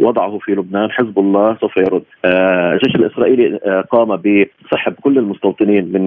[0.00, 2.02] وضعه في لبنان حزب الله سوف يرد.
[2.24, 3.58] الجيش الإسرائيلي
[3.90, 6.03] قام بسحب كل المستوطنين من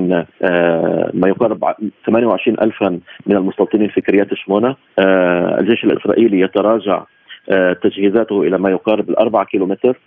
[1.14, 1.64] ما يقارب
[2.06, 4.76] 28 ألفا من المستوطنين في كريات شمونة
[5.60, 7.04] الجيش الإسرائيلي يتراجع
[7.84, 9.98] تجهيزاته إلى ما يقارب الأربعة كيلومتر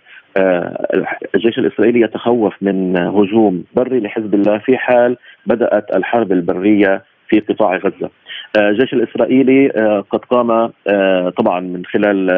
[1.35, 7.75] الجيش الإسرائيلي يتخوف من هجوم بري لحزب الله في حال بدأت الحرب البرية في قطاع
[7.75, 8.09] غزة.
[8.57, 9.67] الجيش الإسرائيلي
[10.09, 10.71] قد قام
[11.29, 12.31] طبعا من خلال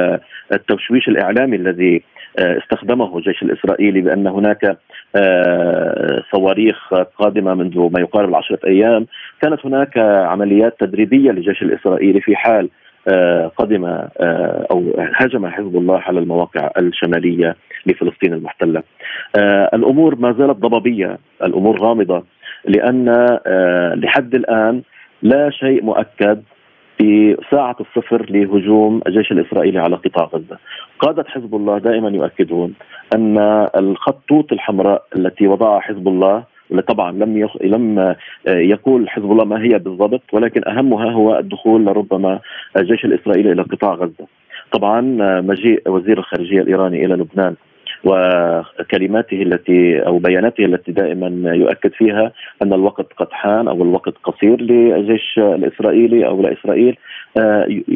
[0.54, 2.04] التشويش الإعلامي الذي
[2.40, 4.78] استخدمه الجيش الإسرائيلي بأن هناك
[6.32, 9.06] صواريخ قادمة منذ ما يقارب العشرة أيام،
[9.42, 12.70] كانت هناك عمليات تدريبية للجيش الإسرائيلي في حال
[13.58, 13.86] قدم
[14.72, 17.56] أو هاجم حزب الله على المواقع الشمالية
[17.86, 18.84] لفلسطين المحتلة.
[19.74, 22.24] الأمور ما زالت ضبابية، الأمور غامضة
[22.66, 23.28] لأن
[23.96, 24.82] لحد الآن
[25.22, 26.44] لا شيء مؤكد
[26.98, 30.58] في ساعة الصفر لهجوم الجيش الإسرائيلي على قطاع غزة
[31.00, 32.74] قادة حزب الله دائما يؤكدون
[33.16, 33.38] أن
[33.76, 36.44] الخطوط الحمراء التي وضعها حزب الله
[36.88, 37.58] طبعا لم يخ...
[37.62, 38.16] لم
[38.48, 42.40] يقول حزب الله ما هي بالضبط ولكن أهمها هو الدخول لربما
[42.78, 44.28] الجيش الإسرائيلي إلى قطاع غزة.
[44.72, 45.02] طبعا
[45.42, 47.56] مجيء وزير الخارجية الإيراني إلى لبنان
[48.04, 52.32] وكلماته التي أو بياناته التي دائما يؤكد فيها
[52.62, 56.98] أن الوقت قد حان أو الوقت قصير للجيش الإسرائيلي أو لاسرائيل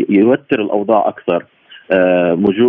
[0.10, 1.46] يوتر الأوضاع أكثر.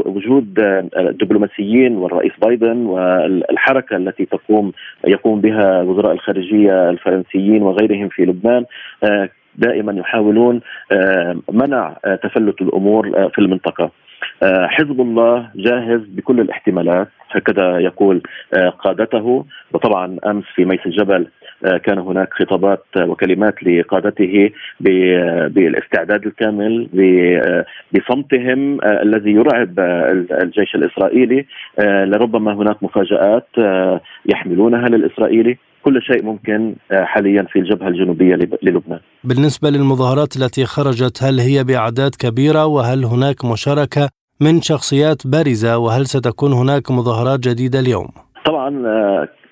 [0.06, 0.58] وجود
[0.96, 4.72] الدبلوماسيين والرئيس بايدن والحركة التي تقوم
[5.06, 8.64] يقوم بها وزراء الخارجية الفرنسيين وغيرهم في لبنان
[9.56, 10.60] دائما يحاولون
[11.52, 13.90] منع تفلت الأمور في المنطقة.
[14.44, 18.22] حزب الله جاهز بكل الاحتمالات هكذا يقول
[18.78, 19.44] قادته.
[19.72, 21.26] وطبعا أمس في ميس الجبل
[21.84, 24.50] كان هناك خطابات وكلمات لقادته
[25.50, 26.88] بالاستعداد الكامل
[27.92, 29.80] بصمتهم الذي يرعب
[30.42, 31.46] الجيش الإسرائيلي.
[31.80, 33.48] لربما هناك مفاجآت
[34.26, 35.58] يحملونها للإسرائيلي.
[35.84, 39.00] كل شيء ممكن حاليا في الجبهة الجنوبية للبنان.
[39.24, 44.08] بالنسبة للمظاهرات التي خرجت هل هي بأعداد كبيرة وهل هناك مشاركة
[44.40, 48.08] من شخصيات بارزة وهل ستكون هناك مظاهرات جديدة اليوم؟
[48.46, 48.70] طبعا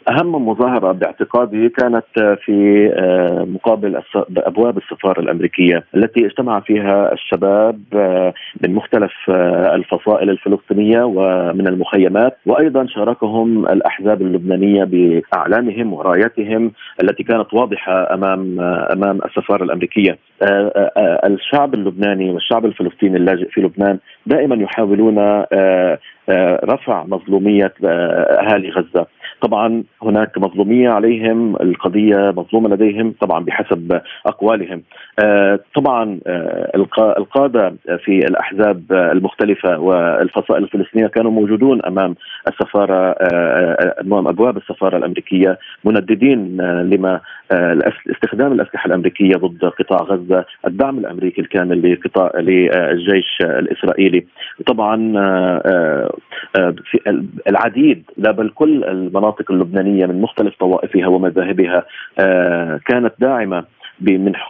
[0.08, 2.04] أهم مظاهرة باعتقادي كانت
[2.44, 4.02] في آه، مقابل
[4.36, 12.38] ابواب السفارة الأمريكية التي اجتمع فيها الشباب آه، من مختلف آه، الفصائل الفلسطينية ومن المخيمات
[12.46, 20.18] وأيضا شاركهم الأحزاب اللبنانية بأعلامهم وراياتهم التي كانت واضحة أمام أمام السفارة الأمريكية.
[21.24, 25.44] الشعب اللبناني والشعب الفلسطيني اللاجئ في لبنان دائما يحاولون
[26.64, 29.06] رفع مظلومية أهالي غزة
[29.40, 34.82] طبعا هناك مظلومية عليهم القضية مظلومة لديهم طبعا بحسب أقوالهم.
[35.24, 36.70] آه، طبعا آه،
[37.18, 37.74] القادة
[38.04, 42.14] في الأحزاب المختلفة والفصائل الفلسطينية كانوا موجودون أمام
[42.48, 47.20] السفارة آه، أمام أبواب السفارة الأمريكية منددين لما
[48.10, 54.26] استخدام الأسلحة الأمريكية ضد قطاع غزة، الدعم الأمريكي الكامل لقطاع للجيش الإسرائيلي،
[54.66, 55.12] طبعا
[57.48, 61.84] العديد لا بل كل المناطق اللبنانية من مختلف طوائفها ومذاهبها
[62.86, 63.64] كانت داعمة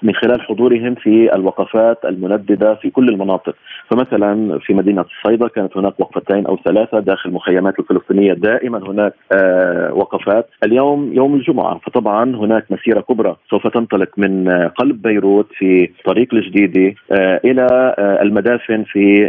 [0.03, 3.55] من خلال حضورهم في الوقفات المنددة في كل المناطق.
[3.91, 9.95] فمثلا في مدينة الصيدا كانت هناك وقفتين أو ثلاثة داخل المخيمات الفلسطينية دائما هناك آه
[9.95, 10.49] وقفات.
[10.65, 16.35] اليوم يوم الجمعة فطبعا هناك مسيرة كبرى سوف تنطلق من آه قلب بيروت في طريق
[16.35, 19.29] الجديده آه آه المدافن في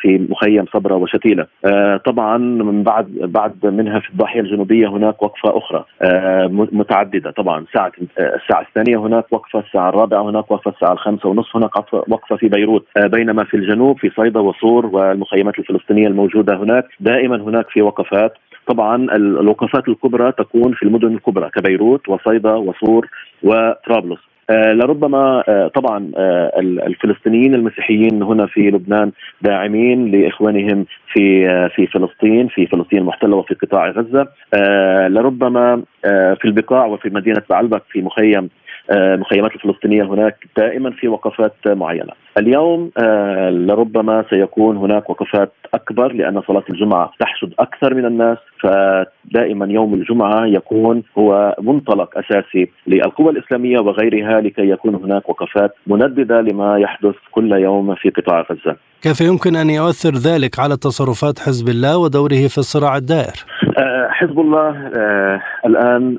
[0.00, 1.46] في مخيم صبرا وشتيلة.
[1.64, 7.60] آه طبعا من بعد بعد منها في الضاحية الجنوبية هناك وقفة أخرى آه متعددة طبعا.
[7.60, 12.48] الساعة الساعة الثانية هناك وقفة الساعة الرابعة هناك وقفة الساعة الخامسة ونصف هناك وقفة في
[12.48, 12.86] بيروت.
[12.96, 18.32] بينما في الجنوب في صيدا وصور والمخيمات الفلسطينية الموجودة هناك دائما هناك في وقفات.
[18.66, 23.08] طبعا الوقفات الكبرى تكون في المدن الكبرى كبيروت وصيدا وصور
[23.42, 24.18] وطرابلس.
[24.50, 29.12] آه لربما آه طبعا آه الفلسطينيين المسيحيين هنا في لبنان
[29.42, 34.26] داعمين لإخوانهم في آه في فلسطين في فلسطين المحتلة وفي قطاع غزة.
[34.54, 38.48] آه لربما آه في البقاع وفي مدينة بعلبك في مخيم
[38.90, 42.12] المخيمات آه، الفلسطينية هناك دائما في وقفات معينة.
[42.38, 49.66] اليوم آه، لربما سيكون هناك وقفات أكبر لأن صلاة الجمعة تحشد أكثر من الناس فدائما
[49.66, 56.78] يوم الجمعة يكون هو منطلق أساسي للقوى الإسلامية وغيرها لكي يكون هناك وقفات منددة لما
[56.78, 58.76] يحدث كل يوم في قطاع غزة.
[59.02, 63.44] كيف يمكن أن يؤثر ذلك على تصرفات حزب الله ودوره في الصراع الدائر؟
[63.78, 64.90] آه، حزب الله
[65.66, 66.18] الآن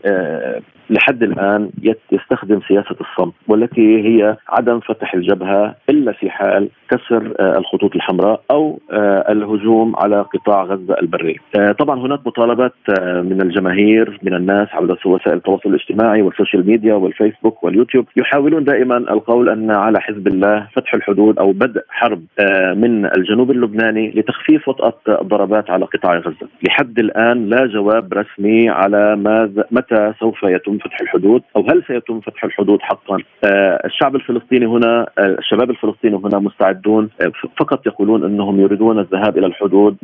[0.89, 1.69] لحد الآن
[2.11, 8.41] يستخدم سياسة الصمت والتي هي عدم فتح الجبهة إلا في حال كسر آه، الخطوط الحمراء
[8.51, 11.39] أو آه، الهجوم على قطاع غزة البري.
[11.59, 16.93] آه، طبعا هناك مطالبات من الجماهير من الناس عبر وسائل التواصل الاجتماعي وال social media
[16.93, 22.21] والفيسبوك واليوتيوب يحاولون دائما القول أن على حزب الله فتح الحدود أو بدء حرب
[22.75, 26.47] من الجنوب اللبناني لتخفيف وطأة الضربات على قطاع غزة.
[26.67, 32.19] لحد الآن لا جواب رسمي على ماذا متى سوف يتم فتح الحدود أو هل سيتم
[32.19, 38.23] فتح الحدود حقا؟ آه، الشعب الفلسطيني هنا آه، الشباب الفلسطيني هنا مستعدون آه، فقط يقولون
[38.23, 39.97] إنهم يريدون الذهاب إلى الحدود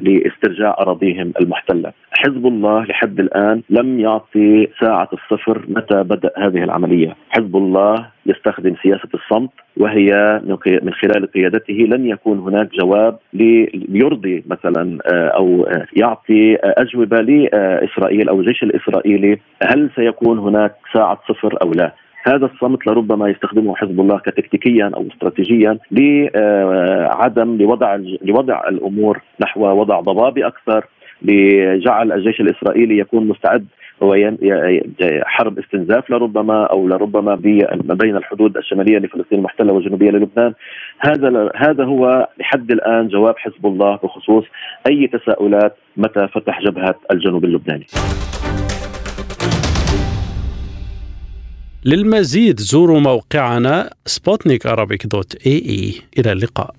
[0.00, 1.92] لاسترجاع أراضيهم المحتلة.
[2.18, 7.16] حزب الله لحد الآن لم يعطي ساعة الصفر متى بدأ هذه العملية.
[7.30, 10.40] حزب الله يستخدم سياسة الصمت وهي
[10.82, 18.40] من خلال قيادته لن يكون هناك جواب ليرضي مثلا آه، أو يعطي أجوبة لإسرائيل أو
[18.40, 21.92] الجيش الإسرائيلي هل سيكون هناك ساعة صفر أو لا.
[22.26, 30.00] هذا الصمت لربما يستخدمه حزب الله كتكتيكيا أو استراتيجيا لعدم لوضع لوضع الأمور نحو وضع
[30.00, 30.86] ضبابي أكثر
[31.22, 33.66] لجعل الجيش الإسرائيلي يكون مستعد
[34.02, 34.14] هو
[35.24, 37.34] حرب استنزاف لربما أو لربما
[37.84, 40.52] ما بين الحدود الشمالية لفلسطين المحتلة والجنوبية للبنان.
[40.98, 44.44] هذا هذا هو لحد الآن جواب حزب الله بخصوص
[44.86, 47.86] أي تساؤلات متى فتح جبهة الجنوب اللبناني.
[51.84, 54.66] للمزيد زوروا موقعنا سبوتنيك
[55.06, 56.74] dot AE إلى اللقاء.